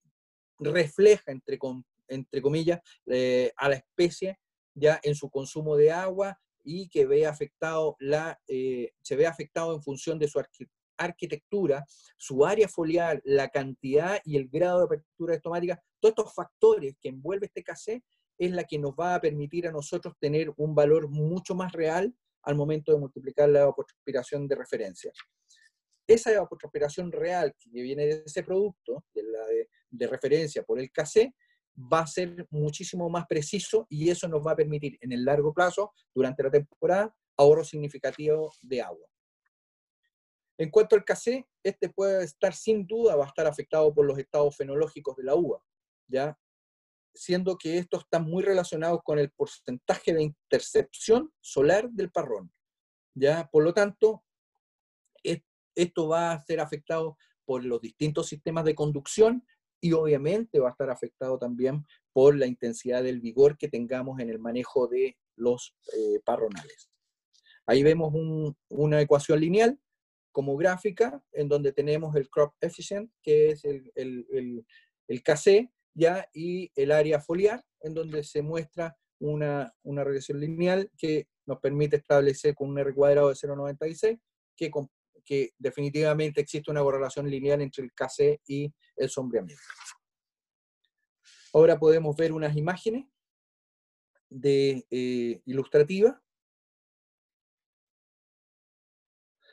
refleja, 0.59 1.31
entre, 1.31 1.59
entre 2.07 2.41
comillas, 2.41 2.79
eh, 3.05 3.51
a 3.57 3.69
la 3.69 3.75
especie 3.75 4.39
ya 4.73 4.99
en 5.03 5.15
su 5.15 5.29
consumo 5.29 5.75
de 5.75 5.91
agua 5.91 6.39
y 6.63 6.89
que 6.89 7.05
ve 7.05 7.25
afectado 7.25 7.95
la, 7.99 8.39
eh, 8.47 8.91
se 9.01 9.15
ve 9.15 9.27
afectado 9.27 9.75
en 9.75 9.81
función 9.81 10.19
de 10.19 10.27
su 10.27 10.39
arquitectura, 10.97 11.85
su 12.17 12.45
área 12.45 12.67
foliar, 12.67 13.21
la 13.23 13.49
cantidad 13.49 14.19
y 14.23 14.37
el 14.37 14.47
grado 14.47 14.79
de 14.79 14.85
apertura 14.85 15.35
estomática, 15.35 15.81
todos 15.99 16.11
estos 16.17 16.33
factores 16.33 16.95
que 17.01 17.09
envuelve 17.09 17.47
este 17.47 17.63
KC 17.63 18.03
es 18.37 18.51
la 18.51 18.63
que 18.63 18.77
nos 18.77 18.91
va 18.91 19.15
a 19.15 19.21
permitir 19.21 19.67
a 19.67 19.71
nosotros 19.71 20.13
tener 20.19 20.53
un 20.57 20.75
valor 20.75 21.09
mucho 21.09 21.55
más 21.55 21.71
real 21.71 22.13
al 22.43 22.55
momento 22.55 22.91
de 22.91 22.99
multiplicar 22.99 23.49
la 23.49 23.61
evapotranspiración 23.61 24.47
de 24.47 24.55
referencia. 24.55 25.11
Esa 26.07 26.31
evapotranspiración 26.31 27.11
real 27.11 27.53
que 27.59 27.81
viene 27.81 28.05
de 28.05 28.23
ese 28.25 28.43
producto, 28.43 29.03
de, 29.13 29.23
la 29.23 29.45
de, 29.89 30.07
referencia 30.07 30.63
por 30.63 30.79
el 30.79 30.89
KC, 30.91 31.33
va 31.91 31.99
a 31.99 32.07
ser 32.07 32.47
muchísimo 32.49 33.09
más 33.09 33.25
preciso 33.27 33.85
y 33.89 34.09
eso 34.09 34.27
nos 34.27 34.45
va 34.45 34.51
a 34.51 34.55
permitir 34.55 34.97
en 35.01 35.11
el 35.11 35.25
largo 35.25 35.53
plazo, 35.53 35.91
durante 36.15 36.43
la 36.43 36.51
temporada, 36.51 37.13
ahorro 37.37 37.63
significativo 37.63 38.51
de 38.61 38.81
agua. 38.81 39.07
En 40.57 40.71
cuanto 40.71 40.95
al 40.95 41.05
KC, 41.05 41.45
este 41.63 41.89
puede 41.89 42.23
estar 42.23 42.53
sin 42.53 42.87
duda, 42.87 43.15
va 43.15 43.25
a 43.25 43.27
estar 43.27 43.45
afectado 43.45 43.93
por 43.93 44.05
los 44.05 44.17
estados 44.17 44.55
fenológicos 44.55 45.15
de 45.15 45.23
la 45.23 45.35
uva, 45.35 45.63
¿ya? 46.07 46.37
siendo 47.13 47.57
que 47.57 47.77
estos 47.77 48.03
están 48.03 48.25
muy 48.25 48.43
relacionados 48.43 49.01
con 49.03 49.19
el 49.19 49.31
porcentaje 49.31 50.13
de 50.13 50.23
intercepción 50.23 51.31
solar 51.41 51.89
del 51.89 52.11
parrón. 52.11 52.51
¿ya? 53.15 53.47
Por 53.51 53.63
lo 53.63 53.73
tanto, 53.73 54.23
esto 55.75 56.07
va 56.07 56.31
a 56.31 56.43
ser 56.43 56.59
afectado 56.59 57.17
por 57.45 57.63
los 57.63 57.79
distintos 57.81 58.27
sistemas 58.27 58.65
de 58.65 58.75
conducción 58.75 59.45
y 59.79 59.93
obviamente 59.93 60.59
va 60.59 60.69
a 60.69 60.71
estar 60.71 60.89
afectado 60.89 61.37
también 61.37 61.85
por 62.13 62.35
la 62.35 62.47
intensidad 62.47 63.03
del 63.03 63.21
vigor 63.21 63.57
que 63.57 63.67
tengamos 63.67 64.19
en 64.19 64.31
el 64.31 64.39
manejo 64.39 64.87
de 64.87 65.17
los 65.35 65.75
eh, 65.93 66.19
parronales. 66.25 66.89
Ahí 67.67 67.83
vemos 67.83 68.11
una 68.69 69.01
ecuación 69.01 69.39
lineal 69.39 69.79
como 70.37 70.55
gráfica 70.55 71.19
en 71.31 71.49
donde 71.49 71.71
tenemos 71.71 72.15
el 72.15 72.29
crop 72.29 72.53
efficient, 72.61 73.11
que 73.23 73.49
es 73.49 73.65
el, 73.65 73.91
el, 73.95 74.63
el 75.07 75.23
KC, 75.23 75.67
¿ya? 75.95 76.29
y 76.31 76.71
el 76.75 76.91
área 76.91 77.19
foliar, 77.19 77.65
en 77.79 77.95
donde 77.95 78.23
se 78.23 78.43
muestra 78.43 78.95
una, 79.19 79.73
una 79.81 80.03
regresión 80.03 80.39
lineal 80.39 80.91
que 80.95 81.27
nos 81.47 81.59
permite 81.59 81.95
establecer 81.95 82.53
con 82.53 82.69
un 82.69 82.77
R 82.77 82.93
cuadrado 82.93 83.29
de 83.29 83.33
0,96 83.33 84.21
que, 84.55 84.71
que 85.25 85.53
definitivamente 85.57 86.41
existe 86.41 86.69
una 86.69 86.83
correlación 86.83 87.27
lineal 87.27 87.63
entre 87.63 87.85
el 87.85 87.91
KC 87.93 88.39
y 88.45 88.71
el 88.95 89.09
sombreamiento. 89.09 89.63
Ahora 91.51 91.79
podemos 91.79 92.15
ver 92.15 92.31
unas 92.31 92.55
imágenes 92.55 93.07
de, 94.29 94.85
eh, 94.91 95.41
ilustrativas 95.45 96.15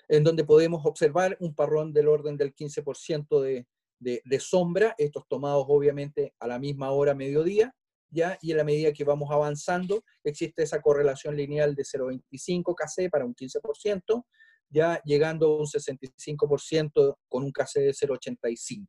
en 0.09 0.25
donde 0.25 0.45
podemos 0.45 0.85
observar 0.87 1.37
un 1.41 1.55
parrón 1.55 1.93
del 1.93 2.09
orden 2.09 2.37
del 2.37 2.55
15% 2.55 3.41
de, 3.41 3.67
de, 3.99 4.41
sombra, 4.41 4.95
estos 4.99 5.27
tomados 5.29 5.65
obviamente 5.69 6.35
a 6.39 6.47
la 6.47 6.59
misma 6.59 6.91
hora, 6.91 7.15
mediodía, 7.15 7.75
¿ya? 8.11 8.39
Y 8.43 8.51
en 8.51 8.59
la 8.59 8.65
medida 8.65 8.93
que 8.93 9.05
vamos 9.05 9.31
avanzando, 9.31 10.05
existe 10.23 10.63
esa 10.63 10.81
correlación 10.81 11.37
lineal 11.37 11.75
de 11.75 11.83
0,25 11.83 12.75
KC 12.75 13.11
para 13.11 13.25
un 13.25 13.35
15%, 13.35 14.25
ya 14.69 15.01
llegando 15.05 15.47
a 15.47 15.59
un 15.59 15.67
65% 15.67 17.17
con 17.29 17.45
un 17.45 17.53
KC 17.53 17.81
de 17.81 17.93
0,85. 17.93 18.89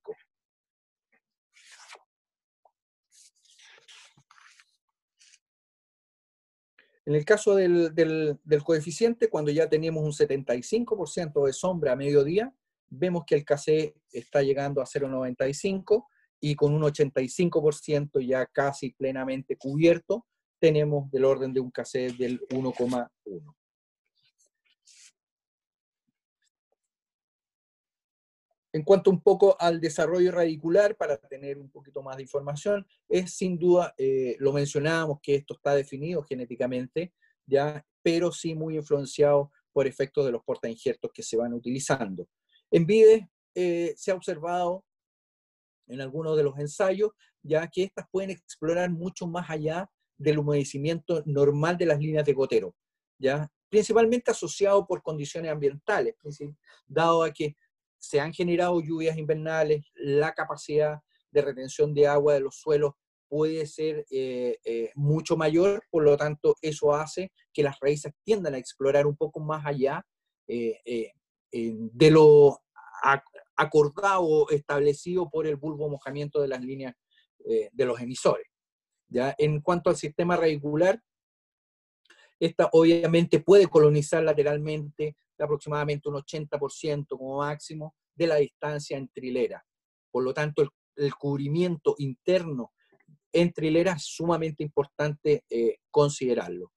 En 7.05 7.13
el 7.13 7.23
caso 7.23 7.55
del, 7.55 8.39
coeficiente, 8.63 9.29
cuando 9.29 9.51
ya 9.51 9.69
tenemos 9.69 10.03
un 10.03 10.11
75% 10.11 11.45
de 11.45 11.53
sombra 11.53 11.91
a 11.91 11.95
mediodía, 11.95 12.53
vemos 12.89 13.25
que 13.25 13.35
el 13.35 13.45
KC 13.45 13.93
está 14.11 14.41
llegando 14.41 14.81
a 14.81 14.85
0,95 14.85 16.05
y 16.39 16.55
con 16.55 16.73
un 16.73 16.81
85% 16.81 18.25
ya 18.25 18.45
casi 18.47 18.91
plenamente 18.91 19.55
cubierto, 19.55 20.25
tenemos 20.59 21.11
del 21.11 21.25
orden 21.25 21.53
de 21.53 21.59
un 21.59 21.69
KC 21.69 22.17
del 22.17 22.41
1,1. 22.49 23.55
En 28.75 28.83
cuanto 28.83 29.09
un 29.09 29.21
poco 29.21 29.55
al 29.57 29.79
desarrollo 29.79 30.33
radicular, 30.33 30.97
para 30.97 31.15
tener 31.15 31.57
un 31.57 31.69
poquito 31.69 32.03
más 32.03 32.17
de 32.17 32.23
información, 32.23 32.85
es 33.07 33.31
sin 33.31 33.57
duda, 33.57 33.95
eh, 33.97 34.35
lo 34.39 34.51
mencionábamos 34.51 35.19
que 35.21 35.35
esto 35.35 35.53
está 35.53 35.73
definido 35.73 36.21
genéticamente, 36.23 37.13
ya, 37.45 37.85
pero 38.03 38.33
sí 38.33 38.53
muy 38.53 38.75
influenciado 38.75 39.49
por 39.71 39.87
efectos 39.87 40.25
de 40.25 40.33
los 40.33 40.43
portainjertos 40.43 41.09
que 41.13 41.23
se 41.23 41.37
van 41.37 41.53
utilizando. 41.53 42.27
En 42.69 42.85
VIDE 42.85 43.29
eh, 43.55 43.93
se 43.95 44.11
ha 44.11 44.15
observado 44.15 44.83
en 45.87 46.01
algunos 46.01 46.35
de 46.35 46.43
los 46.43 46.59
ensayos, 46.59 47.11
ya 47.43 47.69
que 47.69 47.83
estas 47.83 48.09
pueden 48.11 48.31
explorar 48.31 48.89
mucho 48.89 49.25
más 49.25 49.49
allá 49.49 49.89
del 50.17 50.39
humedecimiento 50.39 51.23
normal 51.25 51.77
de 51.77 51.85
las 51.85 51.99
líneas 51.99 52.25
de 52.25 52.33
gotero, 52.33 52.75
ya 53.17 53.49
principalmente 53.69 54.31
asociado 54.31 54.85
por 54.85 55.01
condiciones 55.01 55.49
ambientales, 55.49 56.15
dado 56.87 57.23
a 57.23 57.31
que 57.31 57.55
se 58.07 58.19
han 58.19 58.33
generado 58.33 58.81
lluvias 58.81 59.17
invernales, 59.17 59.85
la 59.95 60.33
capacidad 60.33 60.99
de 61.31 61.41
retención 61.41 61.93
de 61.93 62.07
agua 62.07 62.33
de 62.33 62.39
los 62.39 62.55
suelos 62.55 62.93
puede 63.27 63.65
ser 63.65 64.05
eh, 64.11 64.59
eh, 64.63 64.91
mucho 64.95 65.35
mayor, 65.35 65.83
por 65.89 66.03
lo 66.03 66.15
tanto 66.15 66.55
eso 66.61 66.93
hace 66.93 67.31
que 67.51 67.63
las 67.63 67.79
raíces 67.79 68.13
tiendan 68.23 68.53
a 68.53 68.57
explorar 68.57 69.07
un 69.07 69.17
poco 69.17 69.39
más 69.39 69.65
allá 69.65 70.05
eh, 70.47 71.11
de 71.51 72.11
lo 72.11 72.59
acordado 73.57 74.21
o 74.23 74.49
establecido 74.49 75.29
por 75.29 75.47
el 75.47 75.55
bulbo 75.55 75.89
mojamiento 75.89 76.41
de 76.41 76.47
las 76.47 76.61
líneas 76.61 76.93
de 77.39 77.85
los 77.85 77.99
emisores. 78.01 78.47
¿ya? 79.07 79.33
En 79.37 79.61
cuanto 79.61 79.89
al 79.89 79.95
sistema 79.95 80.35
radicular, 80.35 80.99
esta 82.39 82.69
obviamente 82.73 83.39
puede 83.39 83.67
colonizar 83.67 84.23
lateralmente 84.23 85.15
de 85.37 85.43
aproximadamente 85.43 86.09
un 86.09 86.15
80% 86.15 87.07
como 87.09 87.37
máximo 87.37 87.95
de 88.15 88.27
la 88.27 88.35
distancia 88.35 88.97
entre 88.97 89.27
hileras. 89.27 89.63
Por 90.11 90.23
lo 90.23 90.33
tanto, 90.33 90.63
el, 90.95 91.15
cubrimiento 91.15 91.95
interno 91.97 92.71
entre 93.33 93.67
hileras 93.67 93.97
es 93.97 94.07
sumamente 94.07 94.63
importante 94.63 95.43
eh, 95.49 95.77
considerarlo. 95.91 96.71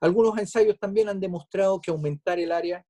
Algunos 0.00 0.38
ensayos 0.38 0.78
también 0.78 1.08
han 1.08 1.20
demostrado 1.20 1.80
que 1.80 1.90
aumentar 1.90 2.40
el 2.40 2.50
área 2.50 2.84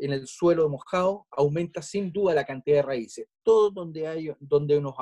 en 0.00 0.12
el 0.12 0.26
suelo 0.26 0.68
mojado 0.68 1.26
aumenta 1.30 1.82
sin 1.82 2.12
duda 2.12 2.34
la 2.34 2.44
cantidad 2.44 2.76
de 2.76 2.82
raíces. 2.82 3.26
Todo 3.42 3.70
donde, 3.70 4.06
hay, 4.06 4.32
donde 4.40 4.80
nos 4.80 4.94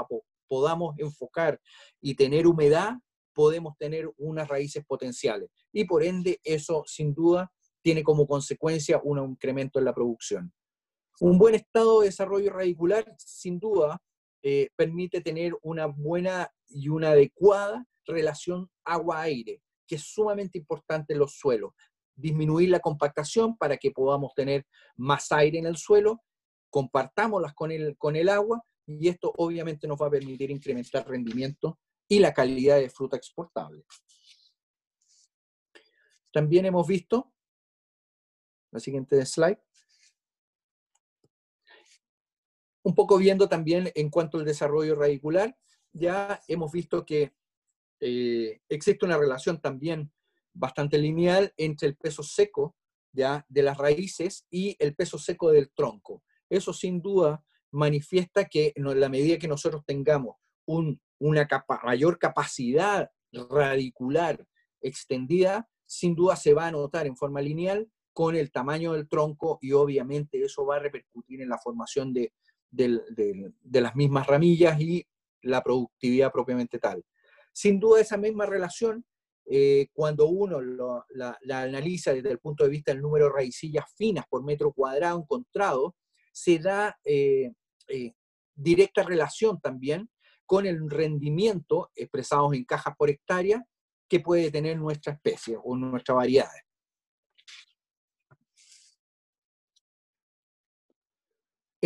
podamos 0.48 0.98
enfocar 0.98 1.60
y 2.00 2.14
tener 2.14 2.46
humedad, 2.46 2.94
podemos 3.32 3.76
tener 3.78 4.10
unas 4.16 4.48
raíces 4.48 4.84
potenciales. 4.86 5.50
Y 5.72 5.84
por 5.84 6.02
ende, 6.02 6.40
eso 6.42 6.82
sin 6.86 7.14
duda 7.14 7.52
tiene 7.86 8.02
como 8.02 8.26
consecuencia 8.26 9.00
un 9.04 9.16
incremento 9.30 9.78
en 9.78 9.84
la 9.84 9.94
producción. 9.94 10.52
Un 11.20 11.38
buen 11.38 11.54
estado 11.54 12.00
de 12.00 12.06
desarrollo 12.06 12.52
radicular, 12.52 13.14
sin 13.16 13.60
duda, 13.60 14.02
eh, 14.42 14.70
permite 14.74 15.20
tener 15.20 15.56
una 15.62 15.86
buena 15.86 16.52
y 16.66 16.88
una 16.88 17.10
adecuada 17.10 17.86
relación 18.04 18.68
agua-aire, 18.84 19.62
que 19.86 19.94
es 19.94 20.02
sumamente 20.02 20.58
importante 20.58 21.12
en 21.12 21.20
los 21.20 21.38
suelos. 21.38 21.74
Disminuir 22.16 22.70
la 22.70 22.80
compactación 22.80 23.56
para 23.56 23.76
que 23.76 23.92
podamos 23.92 24.34
tener 24.34 24.66
más 24.96 25.30
aire 25.30 25.60
en 25.60 25.66
el 25.66 25.76
suelo, 25.76 26.24
compartámoslas 26.70 27.54
con 27.54 27.70
el, 27.70 27.96
con 27.98 28.16
el 28.16 28.28
agua 28.28 28.64
y 28.84 29.06
esto 29.06 29.32
obviamente 29.36 29.86
nos 29.86 30.02
va 30.02 30.08
a 30.08 30.10
permitir 30.10 30.50
incrementar 30.50 31.06
rendimiento 31.08 31.78
y 32.08 32.18
la 32.18 32.34
calidad 32.34 32.80
de 32.80 32.90
fruta 32.90 33.16
exportable. 33.16 33.84
También 36.32 36.66
hemos 36.66 36.84
visto 36.84 37.32
la 38.76 38.80
siguiente 38.80 39.24
slide. 39.24 39.58
Un 42.84 42.94
poco 42.94 43.18
viendo 43.18 43.48
también 43.48 43.90
en 43.94 44.10
cuanto 44.10 44.38
al 44.38 44.44
desarrollo 44.44 44.94
radicular, 44.94 45.56
ya 45.92 46.40
hemos 46.46 46.70
visto 46.70 47.04
que 47.04 47.34
eh, 48.00 48.60
existe 48.68 49.04
una 49.04 49.18
relación 49.18 49.60
también 49.60 50.12
bastante 50.52 50.98
lineal 50.98 51.52
entre 51.56 51.88
el 51.88 51.96
peso 51.96 52.22
seco 52.22 52.76
ya 53.12 53.44
de 53.48 53.62
las 53.62 53.78
raíces 53.78 54.46
y 54.50 54.76
el 54.78 54.94
peso 54.94 55.18
seco 55.18 55.50
del 55.50 55.70
tronco. 55.72 56.22
Eso 56.50 56.74
sin 56.74 57.00
duda 57.00 57.42
manifiesta 57.72 58.44
que 58.44 58.72
en 58.76 59.00
la 59.00 59.08
medida 59.08 59.38
que 59.38 59.48
nosotros 59.48 59.82
tengamos 59.86 60.36
una 60.66 61.48
mayor 61.82 62.18
capacidad 62.18 63.10
radicular 63.32 64.46
extendida, 64.82 65.66
sin 65.86 66.14
duda 66.14 66.36
se 66.36 66.52
va 66.52 66.66
a 66.66 66.70
notar 66.70 67.06
en 67.06 67.16
forma 67.16 67.40
lineal 67.40 67.90
con 68.16 68.34
el 68.34 68.50
tamaño 68.50 68.94
del 68.94 69.10
tronco 69.10 69.58
y 69.60 69.72
obviamente 69.72 70.42
eso 70.42 70.64
va 70.64 70.76
a 70.76 70.78
repercutir 70.78 71.42
en 71.42 71.50
la 71.50 71.58
formación 71.58 72.14
de, 72.14 72.32
las 72.72 73.94
mismas 73.94 74.26
ramillas 74.26 74.80
y 74.80 75.06
la 75.42 75.62
productividad 75.62 76.32
propiamente 76.32 76.78
tal. 76.78 77.04
Sin 77.52 77.78
duda 77.78 78.00
esa 78.00 78.16
misma 78.16 78.46
relación, 78.46 79.04
eh, 79.44 79.88
cuando 79.92 80.28
uno 80.28 80.62
la, 81.10 81.36
analiza 81.62 82.14
desde 82.14 82.30
el 82.30 82.38
punto 82.38 82.64
de 82.64 82.70
vista 82.70 82.90
del 82.90 83.02
número 83.02 83.26
de 83.26 83.32
raicillas 83.32 83.84
finas 83.94 84.24
por 84.30 84.42
metro 84.42 84.72
cuadrado 84.72 85.20
encontrado, 85.20 85.94
se 86.32 86.58
da 86.58 86.98
eh, 87.04 87.52
eh, 87.88 88.14
directa 88.54 89.02
relación 89.02 89.60
también 89.60 90.08
con 90.46 90.64
el 90.64 90.88
rendimiento 90.88 91.90
expresados 91.94 92.54
en 92.54 92.64
cajas 92.64 92.94
por 92.96 93.10
hectárea 93.10 93.62
que 94.08 94.20
puede 94.20 94.50
tener 94.50 94.78
nuestra 94.78 95.12
especie 95.12 95.58
o 95.62 95.76
nuestra 95.76 96.14
variedad. 96.14 96.48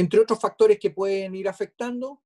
Entre 0.01 0.19
otros 0.19 0.41
factores 0.41 0.79
que 0.79 0.93
pueden 0.93 1.35
ir 1.35 1.47
afectando, 1.47 2.23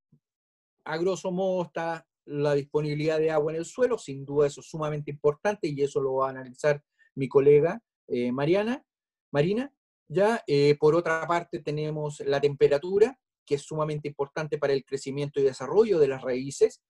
a 0.85 0.97
grosso 0.97 1.33
modo 1.33 1.65
está 1.65 2.07
la 2.25 2.55
disponibilidad 2.55 3.19
de 3.19 3.33
agua 3.33 3.51
en 3.51 3.59
el 3.59 3.65
suelo, 3.65 3.99
sin 3.99 4.25
duda 4.25 4.47
eso 4.47 4.61
es 4.61 4.69
sumamente 4.69 5.11
importante 5.11 5.67
y 5.67 5.83
eso 5.83 6.01
lo 6.01 6.15
va 6.15 6.29
a 6.29 6.31
analizar 6.31 6.81
mi 7.17 7.27
colega 7.27 7.83
eh, 8.07 8.31
Mariana, 8.31 8.85
Marina. 9.33 9.75
Ya, 10.07 10.41
eh, 10.47 10.77
por 10.79 10.95
otra 10.95 11.27
parte 11.27 11.59
tenemos 11.59 12.21
la 12.21 12.41
temperatura, 12.41 13.19
que 13.45 13.57
es 13.57 13.63
sumamente 13.63 14.07
importante 14.07 14.57
para 14.57 14.73
el 14.73 14.85
crecimiento 14.85 15.41
y 15.41 15.43
desarrollo 15.43 15.99
de 15.99 16.07
las 16.07 16.23
raíces. 16.23 16.81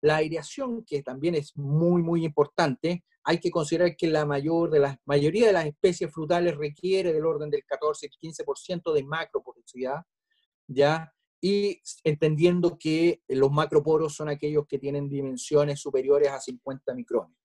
La 0.00 0.16
aireación, 0.16 0.82
que 0.86 1.02
también 1.02 1.34
es 1.34 1.54
muy, 1.58 2.02
muy 2.02 2.24
importante. 2.24 3.04
Hay 3.22 3.38
que 3.38 3.50
considerar 3.50 3.94
que 3.96 4.06
la 4.06 4.24
mayor 4.24 4.70
de 4.70 4.78
las, 4.78 4.96
mayoría 5.04 5.48
de 5.48 5.52
las 5.52 5.66
especies 5.66 6.10
frutales 6.10 6.56
requiere 6.56 7.12
del 7.12 7.26
orden 7.26 7.50
del 7.50 7.66
14-15% 7.66 8.94
de 8.94 9.04
macroporosidad, 9.04 10.06
¿ya? 10.72 11.12
Y 11.40 11.80
entendiendo 12.04 12.78
que 12.78 13.22
los 13.28 13.50
macroporos 13.50 14.14
son 14.14 14.28
aquellos 14.28 14.66
que 14.66 14.78
tienen 14.78 15.08
dimensiones 15.08 15.80
superiores 15.80 16.28
a 16.30 16.40
50 16.40 16.94
micrones, 16.94 17.36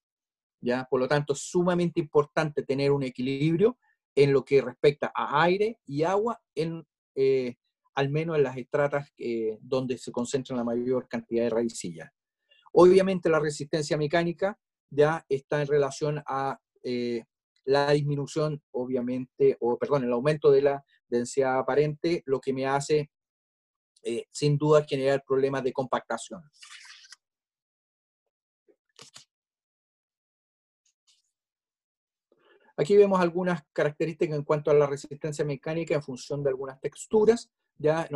¿ya? 0.62 0.88
Por 0.90 1.00
lo 1.00 1.08
tanto, 1.08 1.34
es 1.34 1.40
sumamente 1.40 2.00
importante 2.00 2.64
tener 2.64 2.92
un 2.92 3.04
equilibrio 3.04 3.78
en 4.16 4.34
lo 4.34 4.44
que 4.44 4.62
respecta 4.62 5.12
a 5.16 5.44
aire 5.44 5.80
y 5.86 6.04
agua, 6.04 6.42
en, 6.56 6.86
eh, 7.16 7.56
al 7.96 8.10
menos 8.10 8.38
en 8.38 8.44
las 8.44 8.58
estratas 8.58 9.12
eh, 9.18 9.58
donde 9.62 9.98
se 9.98 10.12
concentra 10.12 10.56
la 10.56 10.64
mayor 10.64 11.08
cantidad 11.08 11.44
de 11.44 11.50
raicillas. 11.50 12.12
Obviamente 12.74 13.30
la 13.30 13.40
resistencia 13.40 13.98
mecánica 13.98 14.60
ya 14.90 15.26
está 15.30 15.62
en 15.62 15.68
relación 15.68 16.24
a 16.26 16.60
eh, 16.84 17.24
la 17.66 17.92
disminución, 17.92 18.62
obviamente, 18.72 19.58
o 19.60 19.78
perdón, 19.78 20.06
el 20.06 20.14
aumento 20.14 20.52
de 20.52 20.62
la 20.62 20.86
densidad 21.08 21.60
aparente, 21.60 22.24
lo 22.26 22.40
que 22.40 22.54
me 22.54 22.66
hace 22.66 23.12
eh, 24.04 24.26
sin 24.32 24.58
duda 24.58 24.86
generar 24.88 25.24
problemas 25.26 25.64
de 25.64 25.74
compactación. 25.74 26.44
Aquí 32.80 32.96
vemos 32.96 33.20
algunas 33.20 33.64
características 33.74 34.38
en 34.38 34.44
cuanto 34.44 34.70
a 34.70 34.76
la 34.76 34.86
resistencia 34.86 35.44
mecánica 35.44 35.96
en 35.96 36.04
función 36.04 36.44
de 36.44 36.52
algunas 36.52 36.80
texturas. 36.80 37.50
Ya 37.80 38.08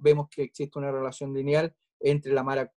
vemos 0.00 0.28
que 0.28 0.42
existe 0.42 0.78
una 0.78 0.90
relación 0.90 1.32
lineal 1.32 1.72
entre 2.00 2.32
la, 2.32 2.72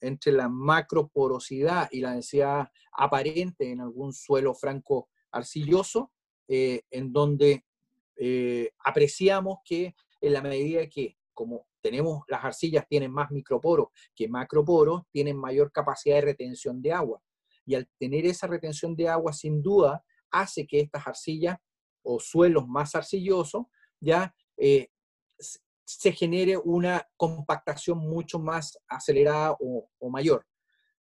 entre 0.00 0.32
la 0.32 0.48
macroporosidad 0.48 1.88
y 1.92 2.00
la 2.00 2.12
densidad 2.12 2.68
aparente 2.92 3.70
en 3.70 3.80
algún 3.80 4.12
suelo 4.12 4.52
franco 4.54 5.08
arcilloso, 5.30 6.10
eh, 6.48 6.82
en 6.90 7.12
donde 7.12 7.64
eh, 8.16 8.72
apreciamos 8.80 9.58
que 9.64 9.94
en 10.20 10.32
la 10.32 10.42
medida 10.42 10.88
que, 10.88 11.16
como 11.40 11.66
tenemos, 11.80 12.22
las 12.28 12.44
arcillas 12.44 12.86
tienen 12.86 13.10
más 13.10 13.30
microporos 13.30 13.88
que 14.14 14.28
macroporos, 14.28 15.04
tienen 15.10 15.38
mayor 15.38 15.72
capacidad 15.72 16.16
de 16.16 16.20
retención 16.20 16.82
de 16.82 16.92
agua. 16.92 17.22
Y 17.64 17.76
al 17.76 17.88
tener 17.98 18.26
esa 18.26 18.46
retención 18.46 18.94
de 18.94 19.08
agua, 19.08 19.32
sin 19.32 19.62
duda, 19.62 20.04
hace 20.30 20.66
que 20.66 20.80
estas 20.80 21.06
arcillas 21.06 21.56
o 22.02 22.20
suelos 22.20 22.68
más 22.68 22.94
arcillosos 22.94 23.64
ya 23.98 24.34
eh, 24.58 24.88
se 25.38 26.12
genere 26.12 26.58
una 26.58 27.08
compactación 27.16 27.96
mucho 27.96 28.38
más 28.38 28.78
acelerada 28.86 29.56
o, 29.60 29.88
mayor. 30.10 30.46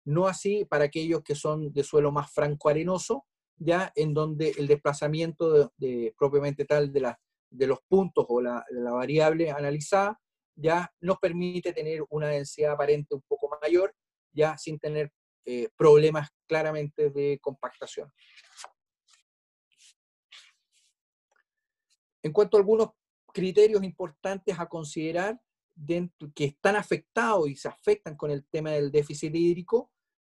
No 0.04 0.28
así 0.28 0.66
para 0.66 0.84
aquellos 0.84 1.24
que 1.24 1.36
son 1.36 1.72
de 1.72 1.84
suelo 1.86 2.12
más 2.12 2.30
franco-arenoso, 2.34 3.26
ya 3.56 3.94
en 3.96 4.14
donde 4.14 4.50
el 4.58 4.68
desplazamiento 4.68 5.72
de, 5.78 6.14
propiamente 6.18 6.66
tal 6.66 6.92
de, 6.92 7.00
la, 7.00 7.20
de 7.50 7.68
los 7.68 7.80
puntos 7.88 8.26
o 8.28 8.42
la, 8.42 8.66
variable 8.92 9.50
analizada 9.50 10.20
ya 10.56 10.92
nos 11.02 11.18
permite 11.20 11.74
tener 11.74 12.04
una 12.10 12.28
densidad 12.30 12.74
aparente 12.74 13.16
un 13.16 13.22
poco 13.22 13.50
mayor, 13.62 13.94
ya 14.32 14.58
sin 14.58 14.80
tener 14.80 15.12
eh, 15.46 15.70
problemas 15.78 16.30
claramente 16.48 17.10
de 17.10 17.40
compactación. 17.42 18.12
En 22.24 22.32
cuanto 22.32 22.58
a 22.58 22.60
algunos 22.60 22.90
criterios 23.32 23.84
importantes 23.84 24.58
a 24.58 24.68
considerar 24.68 25.40
dentro, 25.76 26.32
que 26.34 26.46
están 26.46 26.76
afectados 26.76 27.50
y 27.50 27.56
se 27.56 27.68
afectan 27.68 28.16
con 28.16 28.32
el 28.32 28.46
tema 28.48 28.72
del 28.72 28.92
déficit 28.92 29.36
hídrico, 29.36 29.92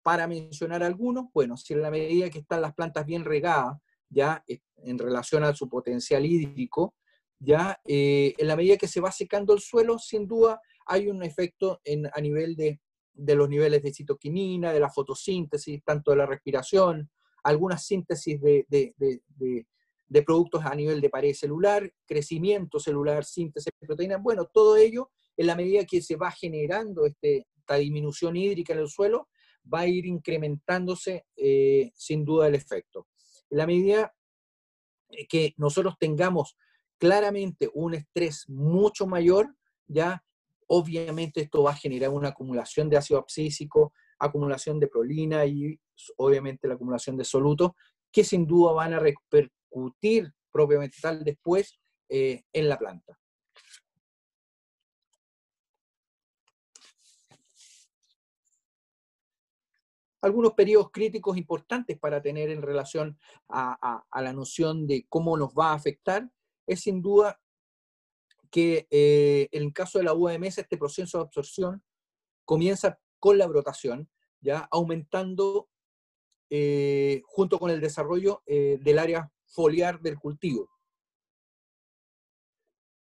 para 0.04 0.26
mencionar 0.26 0.84
algunos, 0.84 1.26
bueno, 1.34 1.58
si 1.58 1.74
en 1.74 1.82
la 1.82 1.92
medida 1.92 2.30
que 2.30 2.40
están 2.40 2.62
las 2.62 2.74
plantas 2.74 3.06
bien 3.06 3.26
regadas, 3.26 3.78
ya 4.10 4.42
eh, 4.48 4.62
en 4.78 4.98
relación 4.98 5.44
a 5.44 5.54
su 5.54 5.68
potencial 5.68 6.26
hídrico, 6.26 6.96
ya 7.40 7.80
eh, 7.86 8.34
en 8.38 8.48
la 8.48 8.56
medida 8.56 8.78
que 8.78 8.88
se 8.88 9.02
va 9.02 9.12
secando 9.12 9.54
el 9.54 9.60
suelo, 9.60 10.00
sin 10.00 10.28
duda 10.28 10.62
hay 10.86 11.08
un 11.08 11.24
efecto 11.24 11.82
en, 11.84 12.08
a 12.08 12.22
nivel 12.22 12.56
de, 12.56 12.80
de 13.14 13.36
los 13.36 13.50
niveles 13.50 13.84
de 13.84 13.94
citoquinina, 13.94 14.72
de 14.72 14.80
la 14.80 14.90
fotosíntesis, 14.90 15.84
tanto 15.84 16.12
de 16.12 16.18
la 16.18 16.26
respiración, 16.26 17.10
algunas 17.44 17.86
síntesis 17.86 18.40
de, 18.42 18.66
de, 18.70 20.24
productos 20.24 20.66
a 20.66 20.76
nivel 20.76 21.02
de 21.02 21.10
pared 21.10 21.34
celular, 21.34 21.92
crecimiento 22.06 22.80
celular, 22.80 23.24
síntesis 23.24 23.72
de 23.80 23.88
proteínas, 23.88 24.22
bueno, 24.22 24.46
todo 24.46 24.78
ello, 24.78 25.12
en 25.36 25.48
la 25.48 25.56
medida 25.56 25.86
que 25.86 26.02
se 26.02 26.16
va 26.16 26.32
generando 26.32 27.06
este, 27.06 27.48
esta 27.58 27.76
disminución 27.76 28.36
hídrica 28.36 28.74
en 28.74 28.80
el 28.80 28.90
suelo, 28.90 29.30
va 29.72 29.82
a 29.82 29.88
ir 29.88 30.06
incrementándose 30.06 31.26
eh, 31.36 31.92
sin 31.94 32.26
duda 32.26 32.48
el 32.48 32.56
efecto. 32.56 33.08
En 33.50 33.58
la 33.58 33.68
medida 33.68 34.14
que 35.30 35.54
nosotros 35.58 35.96
tengamos 36.00 36.58
claramente 36.98 37.70
un 37.74 37.94
estrés 37.94 38.48
mucho 38.50 39.08
mayor, 39.08 39.56
ya 39.88 40.24
obviamente 40.68 41.42
esto 41.42 41.64
va 41.64 41.72
a 41.72 41.76
generar 41.76 42.10
una 42.10 42.30
acumulación 42.30 42.90
de 42.90 42.98
ácido 42.98 43.20
abscísico, 43.20 43.94
acumulación 44.20 44.80
de 44.80 44.88
prolina 44.88 45.46
y 45.46 45.80
obviamente 46.18 46.68
la 46.68 46.76
acumulación 46.76 47.18
de 47.18 47.24
soluto, 47.24 47.76
que 48.12 48.24
sin 48.24 48.46
duda 48.46 48.74
van 48.74 48.94
a 48.94 49.00
repercutir 49.00 50.32
propiamente 50.52 50.98
tal 51.02 51.24
después 51.24 51.80
eh, 52.10 52.44
en 52.54 52.70
la 52.70 52.78
planta. 52.78 53.18
Algunos 60.22 60.54
periodos 60.54 60.90
críticos 60.92 61.38
importantes 61.38 61.98
para 62.00 62.22
tener 62.22 62.50
en 62.50 62.62
relación 62.62 63.18
a, 63.50 64.04
la 64.14 64.34
noción 64.34 64.88
de 64.88 65.06
cómo 65.08 65.38
nos 65.38 65.54
va 65.54 65.72
a 65.72 65.76
afectar 65.76 66.28
es 66.68 66.82
sin 66.82 67.02
duda 67.02 67.42
que 68.52 68.88
eh, 68.92 69.50
en 69.52 69.64
el 69.64 69.74
caso 69.74 69.98
de 69.98 70.06
la 70.06 70.14
UMS 70.14 70.60
este 70.60 70.78
proceso 70.78 71.18
de 71.18 71.24
absorción 71.24 71.84
comienza 72.46 73.00
con 73.20 73.38
la 73.38 73.48
brotación, 73.48 74.10
ya 74.40 74.68
aumentando 74.72 75.70
eh, 76.50 77.22
junto 77.26 77.60
con 77.60 77.72
el 77.72 77.82
desarrollo 77.82 78.44
del 78.46 79.00
área 79.00 79.32
foliar 79.46 80.00
del 80.00 80.18
cultivo. 80.18 80.70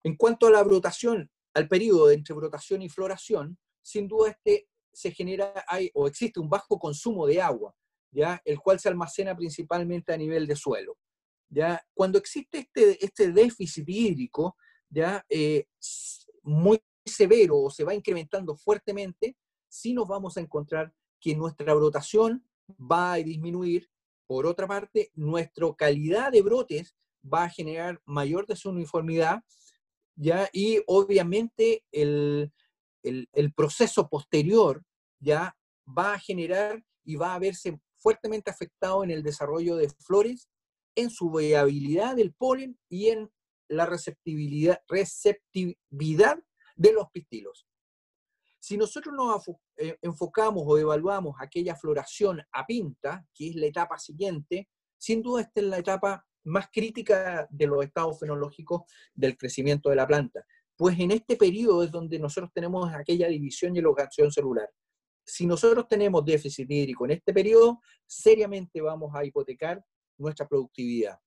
En 0.04 0.16
cuanto 0.16 0.48
a 0.48 0.52
la 0.52 0.64
brotación, 0.64 1.30
al 1.54 1.68
periodo 1.68 2.12
entre 2.12 2.34
brotación 2.34 2.82
y 2.82 2.90
floración, 2.90 3.58
sin 3.82 4.08
duda 4.08 4.30
este 4.30 4.68
se 4.94 5.12
genera 5.12 5.66
hay, 5.68 5.92
o 5.94 6.08
existe 6.08 6.40
un 6.40 6.50
bajo 6.50 6.80
consumo 6.80 7.28
de 7.28 7.42
agua, 7.42 7.76
¿ya? 8.12 8.42
el 8.46 8.60
cual 8.60 8.80
se 8.80 8.90
almacena 8.90 9.36
principalmente 9.36 10.12
a 10.12 10.18
nivel 10.18 10.48
de 10.48 10.56
suelo. 10.56 10.98
¿Ya? 11.50 11.86
Cuando 11.94 12.18
existe 12.18 12.60
este, 12.60 13.04
este 13.04 13.32
déficit 13.32 13.88
hídrico 13.88 14.56
¿ya? 14.90 15.26
Eh, 15.30 15.66
muy 16.44 16.80
severo 17.06 17.58
o 17.60 17.70
se 17.70 17.84
va 17.84 17.94
incrementando 17.94 18.56
fuertemente, 18.56 19.36
sí 19.68 19.94
nos 19.94 20.08
vamos 20.08 20.38
a 20.38 20.42
encontrar 20.42 20.94
que 21.20 21.36
nuestra 21.36 21.74
brotación 21.74 22.46
va 22.80 23.14
a 23.14 23.18
disminuir 23.18 23.90
por 24.28 24.46
otra 24.46 24.68
parte, 24.68 25.12
nuestra 25.16 25.68
calidad 25.78 26.32
de 26.32 26.42
brotes 26.42 26.96
va 27.24 27.46
a 27.46 27.50
generar 27.50 28.02
mayor 28.06 28.46
desuniformidad, 28.46 29.42
¿ya? 30.16 30.50
Y 30.52 30.82
obviamente 30.86 31.84
el, 31.92 32.52
proceso 33.56 34.10
posterior 34.10 34.84
ya 35.20 35.56
va 35.88 36.16
a 36.16 36.20
generar 36.20 36.84
y 37.06 37.16
va 37.16 37.36
a 37.36 37.40
verse 37.40 37.80
fuertemente 37.96 38.52
afectado 38.52 39.04
en 39.04 39.12
el 39.12 39.24
desarrollo 39.24 39.78
de 39.78 39.90
flores, 39.90 40.50
en 40.98 41.12
su 41.12 41.32
viabilidad 41.32 42.16
del 42.16 42.34
polen 42.34 42.78
y 42.90 43.10
en 43.10 43.32
la 43.70 43.86
receptibilidad, 43.86 44.80
receptividad 44.88 46.40
de 46.76 46.92
los 46.92 47.10
pistilos. 47.12 47.68
Si 48.60 48.78
nosotros 48.78 49.14
nos 49.16 49.48
eh, 49.78 49.98
enfocamos 50.02 50.64
o 50.66 50.78
evaluamos 50.78 51.36
aquella 51.40 51.76
floración 51.76 52.42
a 52.52 52.66
pinta, 52.66 53.26
que 53.34 53.50
es 53.50 53.56
la 53.56 53.68
etapa 53.68 54.00
siguiente, 54.00 54.70
sin 54.98 55.22
duda 55.22 55.42
esta 55.42 55.62
es 55.62 55.68
la 55.68 55.78
etapa 55.78 56.26
más 56.46 56.68
crítica 56.72 57.48
de 57.52 57.68
los 57.68 57.86
estados 57.86 58.20
fenológicos 58.20 58.82
del 59.14 59.38
crecimiento 59.38 59.90
de 59.90 59.98
la 59.98 60.08
planta. 60.08 60.44
Pues 60.76 61.00
en 61.00 61.12
este 61.12 61.36
periodo 61.36 61.84
es 61.84 61.92
donde 61.92 62.18
nosotros 62.18 62.52
tenemos 62.54 62.92
aquella 62.92 63.28
división 63.28 63.76
y 63.76 63.80
elongación 63.80 64.32
celular. 64.32 64.70
Si 65.24 65.46
nosotros 65.46 65.88
tenemos 65.88 66.26
déficit 66.26 66.70
hídrico 66.72 67.06
en 67.06 67.12
este 67.12 67.34
periodo, 67.34 67.82
seriamente 68.08 68.82
vamos 68.82 69.14
a 69.14 69.24
hipotecar 69.24 69.84
nuestra 70.18 70.48
productividad. 70.48 71.20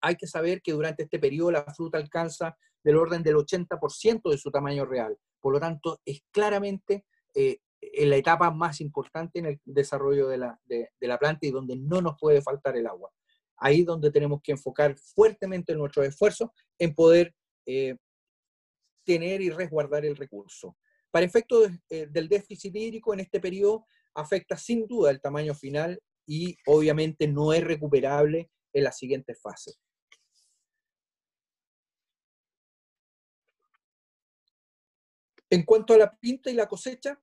Hay 0.00 0.16
que 0.16 0.26
saber 0.26 0.62
que 0.62 0.72
durante 0.72 1.04
este 1.04 1.18
periodo 1.18 1.52
la 1.52 1.64
fruta 1.64 1.98
alcanza 1.98 2.56
del 2.82 2.96
orden 2.96 3.22
del 3.22 3.36
80% 3.36 4.30
de 4.30 4.38
su 4.38 4.50
tamaño 4.50 4.84
real. 4.84 5.16
Por 5.40 5.52
lo 5.52 5.60
tanto, 5.60 6.00
es 6.04 6.22
claramente 6.32 7.04
eh, 7.34 7.58
en 7.80 8.10
la 8.10 8.16
etapa 8.16 8.50
más 8.50 8.80
importante 8.80 9.40
en 9.40 9.46
el 9.46 9.60
desarrollo 9.64 10.28
de 10.28 10.38
la, 10.38 10.58
planta 11.18 11.46
y 11.46 11.50
donde 11.50 11.76
no 11.76 12.00
nos 12.00 12.16
puede 12.18 12.40
faltar 12.40 12.76
el 12.76 12.86
agua. 12.86 13.10
Ahí 13.56 13.80
es 13.80 13.86
donde 13.86 14.10
tenemos 14.10 14.40
que 14.42 14.52
enfocar 14.52 14.96
fuertemente 14.96 15.74
nuestros 15.74 16.06
esfuerzos 16.06 16.50
en 16.78 16.94
poder 16.94 17.34
eh, 17.66 17.96
tener 19.04 19.40
y 19.40 19.50
resguardar 19.50 20.04
el 20.04 20.16
recurso. 20.16 20.76
Para 21.10 21.26
efectos 21.26 21.70
eh, 21.90 22.06
del 22.10 22.28
déficit 22.28 22.74
hídrico 22.74 23.12
en 23.12 23.20
este 23.20 23.40
periodo 23.40 23.86
afecta 24.14 24.56
sin 24.56 24.86
duda 24.86 25.10
el 25.10 25.20
tamaño 25.20 25.54
final 25.54 26.00
y 26.26 26.56
obviamente 26.66 27.26
no 27.26 27.52
es 27.52 27.64
recuperable 27.64 28.50
en 28.72 28.84
la 28.84 28.92
siguiente 28.92 29.34
fase. 29.34 29.72
En 35.50 35.64
cuanto 35.64 35.92
a 35.92 35.98
la 35.98 36.16
pinta 36.18 36.50
y 36.50 36.54
la 36.54 36.66
cosecha, 36.66 37.20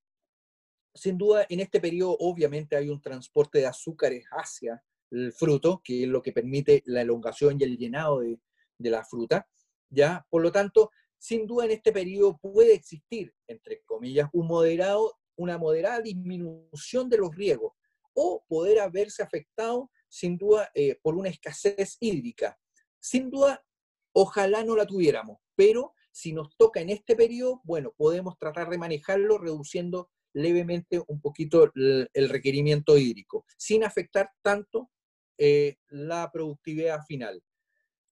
sin 0.93 1.17
duda 1.17 1.45
en 1.49 1.61
este 1.61 1.79
periodo 1.79 2.15
obviamente 2.19 2.75
hay 2.75 2.89
un 2.89 3.01
transporte 3.01 3.59
de 3.59 3.65
azúcares 3.65 4.25
hacia 4.31 4.83
el 5.11 5.33
fruto, 5.33 5.81
que 5.83 6.03
es 6.03 6.09
lo 6.09 6.21
que 6.21 6.31
permite 6.31 6.83
la 6.85 7.01
elongación 7.01 7.59
y 7.59 7.63
el 7.63 7.77
llenado 7.77 8.19
de, 8.19 8.39
la 8.77 9.03
fruta. 9.03 9.47
¿ya? 9.89 10.25
Por 10.29 10.43
lo 10.43 10.51
tanto, 10.51 10.91
sin 11.17 11.47
duda 11.47 11.65
en 11.65 11.71
este 11.71 11.91
periodo 11.91 12.37
puede 12.37 12.73
existir, 12.73 13.33
entre 13.47 13.81
comillas, 13.81 14.29
un 14.31 14.47
moderado, 14.47 15.17
una 15.35 15.57
moderada 15.57 16.01
disminución 16.01 17.09
de 17.09 17.17
los 17.17 17.35
riegos 17.35 17.73
o 18.21 18.43
poder 18.49 18.79
haberse 18.81 19.23
afectado 19.23 19.89
sin 20.09 20.37
duda 20.37 20.69
eh, 20.73 20.99
por 21.01 21.15
una 21.15 21.29
escasez 21.29 21.95
hídrica. 22.01 22.59
Sin 22.99 23.29
duda, 23.29 23.63
ojalá 24.11 24.61
no 24.65 24.75
la 24.75 24.85
tuviéramos, 24.85 25.37
pero 25.55 25.93
si 26.11 26.33
nos 26.33 26.57
toca 26.57 26.81
en 26.81 26.89
este 26.89 27.15
periodo, 27.15 27.61
bueno, 27.63 27.93
podemos 27.95 28.37
tratar 28.37 28.69
de 28.69 28.77
manejarlo 28.77 29.37
reduciendo 29.37 30.09
levemente 30.33 31.01
un 31.07 31.21
poquito 31.21 31.71
el, 31.73 32.29
requerimiento 32.29 32.97
hídrico, 32.97 33.45
sin 33.57 33.85
afectar 33.85 34.29
tanto 34.41 34.91
eh, 35.37 35.77
la 35.87 36.29
productividad 36.29 37.05
final. 37.05 37.41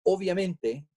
Obviamente, 0.03 0.87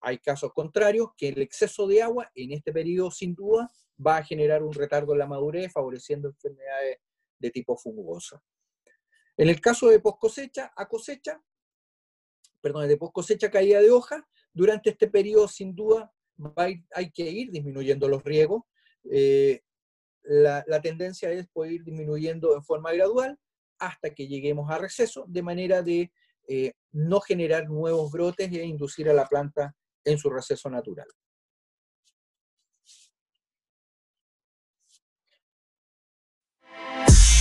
hay 0.00 0.18
casos 0.18 0.52
contrarios 0.52 1.08
que 1.16 1.30
el 1.30 1.42
exceso 1.42 1.88
de 1.88 2.00
agua 2.00 2.30
en 2.36 2.52
este 2.52 2.72
periodo 2.72 3.10
sin 3.10 3.34
duda 3.34 3.68
va 4.04 4.18
a 4.18 4.24
generar 4.24 4.62
un 4.62 4.72
retardo 4.72 5.14
en 5.14 5.18
la 5.18 5.26
madurez, 5.26 5.72
favoreciendo 5.72 6.28
enfermedades 6.28 6.98
de 7.38 7.50
tipo 7.50 7.76
fungoso. 7.76 8.42
En 9.36 9.48
el 9.48 9.60
caso 9.60 9.88
de 9.88 10.00
post 10.00 10.18
cosecha 10.18 10.72
a 10.76 10.88
cosecha, 10.88 11.42
perdón, 12.60 12.88
de 12.88 12.96
post 12.96 13.12
cosecha 13.12 13.50
caída 13.50 13.80
de 13.80 13.90
hoja, 13.90 14.26
durante 14.52 14.90
este 14.90 15.08
periodo 15.08 15.48
sin 15.48 15.74
duda 15.74 16.12
hay 16.54 17.10
que 17.12 17.30
ir 17.30 17.50
disminuyendo 17.50 18.08
los 18.08 18.24
riegos. 18.24 18.62
Eh, 19.10 19.60
la, 20.22 20.64
tendencia 20.82 21.30
es 21.30 21.46
poder 21.48 21.72
ir 21.72 21.84
disminuyendo 21.84 22.54
en 22.54 22.64
forma 22.64 22.92
gradual 22.92 23.38
hasta 23.78 24.10
que 24.14 24.26
lleguemos 24.26 24.70
a 24.70 24.78
receso, 24.78 25.24
de 25.28 25.42
manera 25.42 25.82
de 25.82 26.10
eh, 26.48 26.72
no 26.92 27.20
generar 27.20 27.68
nuevos 27.68 28.10
brotes 28.10 28.50
e 28.50 28.64
inducir 28.64 29.08
a 29.08 29.14
la 29.14 29.26
planta 29.26 29.74
en 30.04 30.18
su 30.18 30.30
receso 30.30 30.70
natural. 30.70 31.06
Yeah. 37.08 37.35